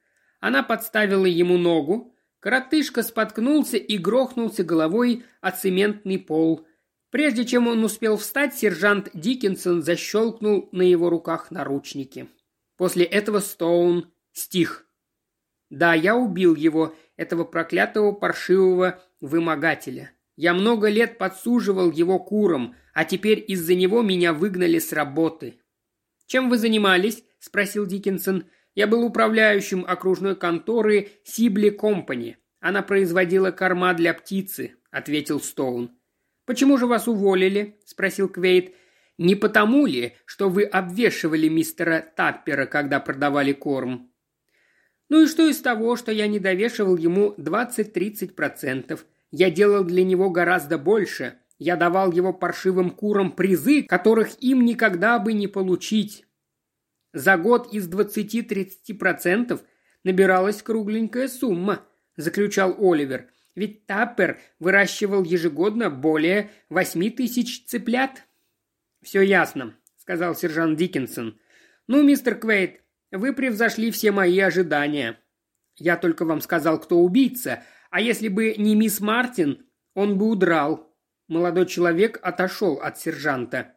Она 0.41 0.63
подставила 0.63 1.27
ему 1.27 1.57
ногу, 1.57 2.15
Коротышка 2.41 3.03
споткнулся 3.03 3.77
и 3.77 3.99
грохнулся 3.99 4.63
головой 4.63 5.25
о 5.41 5.51
цементный 5.51 6.19
пол. 6.19 6.67
Прежде 7.11 7.45
чем 7.45 7.67
он 7.67 7.83
успел 7.83 8.17
встать, 8.17 8.55
сержант 8.55 9.11
Диккенсон 9.15 9.83
защелкнул 9.83 10.69
на 10.73 10.83
его 10.83 11.11
руках 11.11 11.51
наручники. 11.51 12.29
После 12.77 13.05
этого 13.05 13.41
Стоун 13.41 14.13
стих. 14.33 14.87
Да, 15.69 15.95
я 15.95 16.17
убил 16.17 16.55
его, 16.55 16.95
этого 17.17 17.45
проклятого 17.45 18.13
паршивого 18.13 19.03
вымогателя. 19.21 20.13
Я 20.37 20.55
много 20.55 20.89
лет 20.89 21.19
подсуживал 21.19 21.91
его 21.91 22.21
курам, 22.21 22.77
а 22.95 23.05
теперь 23.05 23.45
из-за 23.49 23.75
него 23.75 24.03
меня 24.03 24.33
выгнали 24.33 24.79
с 24.79 24.93
работы. 24.93 25.59
«Чем 26.27 26.49
вы 26.49 26.59
занимались?»– 26.59 27.25
спросил 27.41 27.87
Диккенсон. 27.87 28.45
Я 28.79 28.87
был 28.87 29.03
управляющим 29.03 29.85
окружной 29.85 30.37
конторы 30.37 31.09
Сибли 31.25 31.69
Компани. 31.69 32.37
Она 32.61 32.83
производила 32.83 33.51
корма 33.51 33.93
для 33.93 34.15
птицы»,— 34.15 34.77
ответил 34.93 35.41
Стоун. 35.41 35.99
«Почему 36.47 36.79
же 36.79 36.87
вас 36.87 37.09
уволили?»— 37.09 37.81
спросил 37.85 38.29
Квейт. 38.29 38.77
«Не 39.19 39.35
потому 39.35 39.85
ли, 39.85 40.13
что 40.27 40.49
вы 40.49 40.63
обвешивали 40.63 41.49
мистера 41.49 42.07
Таппера, 42.17 42.67
когда 42.67 43.01
продавали 43.01 43.53
корм?» 43.53 44.13
«Ну 45.09 45.25
и 45.25 45.27
что 45.27 45.49
из 45.49 45.61
того, 45.61 45.97
что 45.97 46.13
я 46.13 46.29
не 46.29 46.39
довешивал 46.39 46.97
ему 46.97 47.35
20-30%? 47.37 48.97
Я 49.33 49.51
делал 49.51 49.83
для 49.83 50.05
него 50.05 50.31
гораздо 50.31 50.79
больше. 50.79 51.41
Я 51.59 51.75
давал 51.75 52.13
его 52.13 52.33
паршивым 52.33 52.91
курам 52.91 53.33
призы, 53.33 53.83
которых 53.83 54.41
им 54.41 54.65
никогда 54.65 55.19
бы 55.19 55.33
не 55.33 55.49
получить. 55.49 56.28
За 57.19 57.37
год 57.37 57.73
из 57.73 57.89
20-30% 57.89 59.61
набиралась 60.05 60.63
кругленькая 60.63 61.27
сумма, 61.27 61.85
заключал 62.17 62.77
Оливер. 62.79 63.27
Ведь 63.57 63.87
Таппер 63.87 64.39
выращивал 64.61 65.25
ежегодно 65.25 65.91
более 65.91 66.53
8 66.69 67.11
тысяч 67.11 67.65
цыплят. 67.67 68.23
«Все 69.03 69.21
ясно»,— 69.23 69.75
сказал 69.97 70.37
сержант 70.37 70.79
Диккенсон. 70.79 71.41
«Ну, 71.89 72.05
мистер 72.05 72.37
Квейт, 72.37 72.83
вы 73.11 73.33
превзошли 73.33 73.91
все 73.91 74.13
мои 74.13 74.39
ожидания. 74.39 75.19
Я 75.75 75.97
только 75.97 76.25
вам 76.25 76.41
сказал, 76.41 76.81
кто 76.81 77.01
убийца, 77.01 77.65
а 77.91 78.01
если 78.01 78.29
бы 78.29 78.55
не 78.57 78.77
мисс 78.77 79.01
Мартин, 79.01 79.67
он 79.95 80.19
бы 80.19 80.29
удрал». 80.29 80.95
Молодой 81.27 81.67
человек 81.67 82.21
отошел 82.23 82.75
от 82.75 82.97
сержанта. 83.01 83.75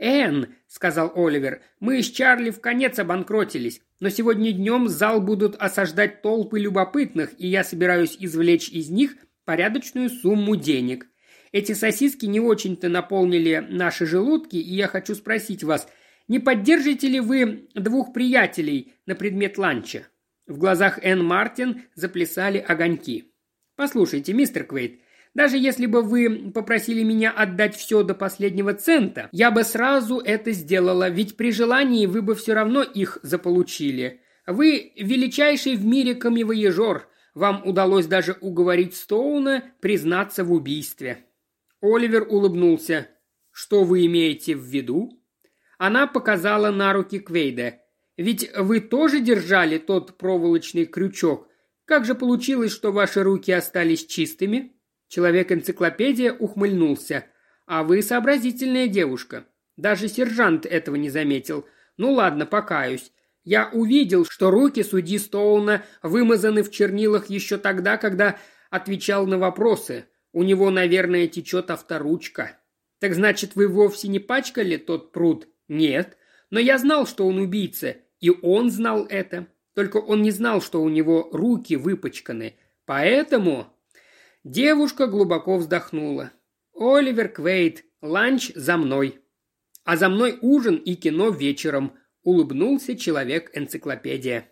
«Энн»,— 0.00 0.54
сказал 0.66 1.12
Оливер,— 1.14 1.60
«мы 1.80 2.02
с 2.02 2.10
Чарли 2.10 2.50
в 2.50 2.60
конец 2.60 2.98
обанкротились, 2.98 3.82
но 4.00 4.08
сегодня 4.08 4.50
днем 4.50 4.88
зал 4.88 5.20
будут 5.20 5.56
осаждать 5.56 6.22
толпы 6.22 6.58
любопытных, 6.58 7.32
и 7.38 7.46
я 7.46 7.62
собираюсь 7.62 8.16
извлечь 8.18 8.70
из 8.70 8.88
них 8.88 9.14
порядочную 9.44 10.08
сумму 10.08 10.56
денег. 10.56 11.06
Эти 11.52 11.72
сосиски 11.72 12.24
не 12.24 12.40
очень-то 12.40 12.88
наполнили 12.88 13.64
наши 13.68 14.06
желудки, 14.06 14.56
и 14.56 14.74
я 14.74 14.88
хочу 14.88 15.14
спросить 15.14 15.62
вас, 15.62 15.86
не 16.28 16.38
поддержите 16.38 17.06
ли 17.08 17.20
вы 17.20 17.68
двух 17.74 18.14
приятелей 18.14 18.94
на 19.04 19.14
предмет 19.14 19.58
ланча?» 19.58 20.06
В 20.46 20.56
глазах 20.56 20.98
Энн 21.02 21.22
Мартин 21.22 21.82
заплясали 21.94 22.58
огоньки. 22.58 23.34
«Послушайте, 23.76 24.32
мистер 24.32 24.64
Квейт, 24.64 25.00
даже 25.34 25.56
если 25.58 25.86
бы 25.86 26.02
вы 26.02 26.50
попросили 26.52 27.04
меня 27.04 27.30
отдать 27.30 27.76
все 27.76 28.02
до 28.02 28.14
последнего 28.14 28.74
цента, 28.74 29.28
я 29.30 29.50
бы 29.50 29.62
сразу 29.62 30.18
это 30.18 30.50
сделала, 30.50 31.08
ведь 31.08 31.36
при 31.36 31.52
желании 31.52 32.06
вы 32.06 32.20
бы 32.20 32.34
все 32.34 32.54
равно 32.54 32.82
их 32.82 33.18
заполучили. 33.22 34.22
Вы 34.46 34.92
величайший 34.96 35.76
в 35.76 35.84
мире 35.84 36.16
камевоежор. 36.16 37.08
Вам 37.34 37.62
удалось 37.64 38.06
даже 38.06 38.36
уговорить 38.40 38.96
Стоуна 38.96 39.72
признаться 39.80 40.42
в 40.42 40.52
убийстве». 40.52 41.26
Оливер 41.80 42.26
улыбнулся. 42.28 43.08
«Что 43.52 43.84
вы 43.84 44.06
имеете 44.06 44.56
в 44.56 44.64
виду?» 44.64 45.22
Она 45.78 46.06
показала 46.08 46.70
на 46.70 46.92
руки 46.92 47.20
Квейда. 47.20 47.78
«Ведь 48.16 48.50
вы 48.56 48.80
тоже 48.80 49.20
держали 49.20 49.78
тот 49.78 50.18
проволочный 50.18 50.86
крючок. 50.86 51.48
Как 51.84 52.04
же 52.04 52.14
получилось, 52.16 52.72
что 52.72 52.90
ваши 52.90 53.22
руки 53.22 53.52
остались 53.52 54.04
чистыми?» 54.04 54.74
Человек-энциклопедия 55.10 56.32
ухмыльнулся. 56.32 57.26
«А 57.66 57.82
вы 57.82 58.00
сообразительная 58.00 58.86
девушка. 58.86 59.44
Даже 59.76 60.06
сержант 60.08 60.66
этого 60.66 60.94
не 60.94 61.10
заметил. 61.10 61.66
Ну 61.96 62.12
ладно, 62.12 62.46
покаюсь. 62.46 63.10
Я 63.42 63.68
увидел, 63.72 64.24
что 64.24 64.52
руки 64.52 64.84
судьи 64.84 65.18
Стоуна 65.18 65.82
вымазаны 66.02 66.62
в 66.62 66.70
чернилах 66.70 67.28
еще 67.28 67.58
тогда, 67.58 67.96
когда 67.96 68.38
отвечал 68.70 69.26
на 69.26 69.36
вопросы. 69.36 70.04
У 70.32 70.44
него, 70.44 70.70
наверное, 70.70 71.26
течет 71.26 71.72
авторучка. 71.72 72.56
Так 73.00 73.14
значит, 73.14 73.56
вы 73.56 73.66
вовсе 73.66 74.06
не 74.06 74.20
пачкали 74.20 74.76
тот 74.76 75.10
пруд? 75.10 75.48
Нет. 75.66 76.18
Но 76.50 76.60
я 76.60 76.78
знал, 76.78 77.04
что 77.04 77.26
он 77.26 77.38
убийца, 77.38 77.96
и 78.20 78.30
он 78.30 78.70
знал 78.70 79.06
это. 79.06 79.48
Только 79.74 79.96
он 79.96 80.22
не 80.22 80.30
знал, 80.30 80.62
что 80.62 80.80
у 80.80 80.88
него 80.88 81.28
руки 81.32 81.74
выпачканы. 81.74 82.54
Поэтому 82.84 83.74
Девушка 84.44 85.06
глубоко 85.06 85.58
вздохнула. 85.58 86.32
«Оливер 86.74 87.28
Квейт, 87.28 87.84
ланч 88.00 88.52
за 88.54 88.76
мной». 88.78 89.20
«А 89.84 89.96
за 89.96 90.08
мной 90.08 90.38
ужин 90.40 90.76
и 90.76 90.94
кино 90.94 91.30
вечером»,– 91.30 91.94
улыбнулся 92.22 92.96
человек-энциклопедия. 92.96 94.49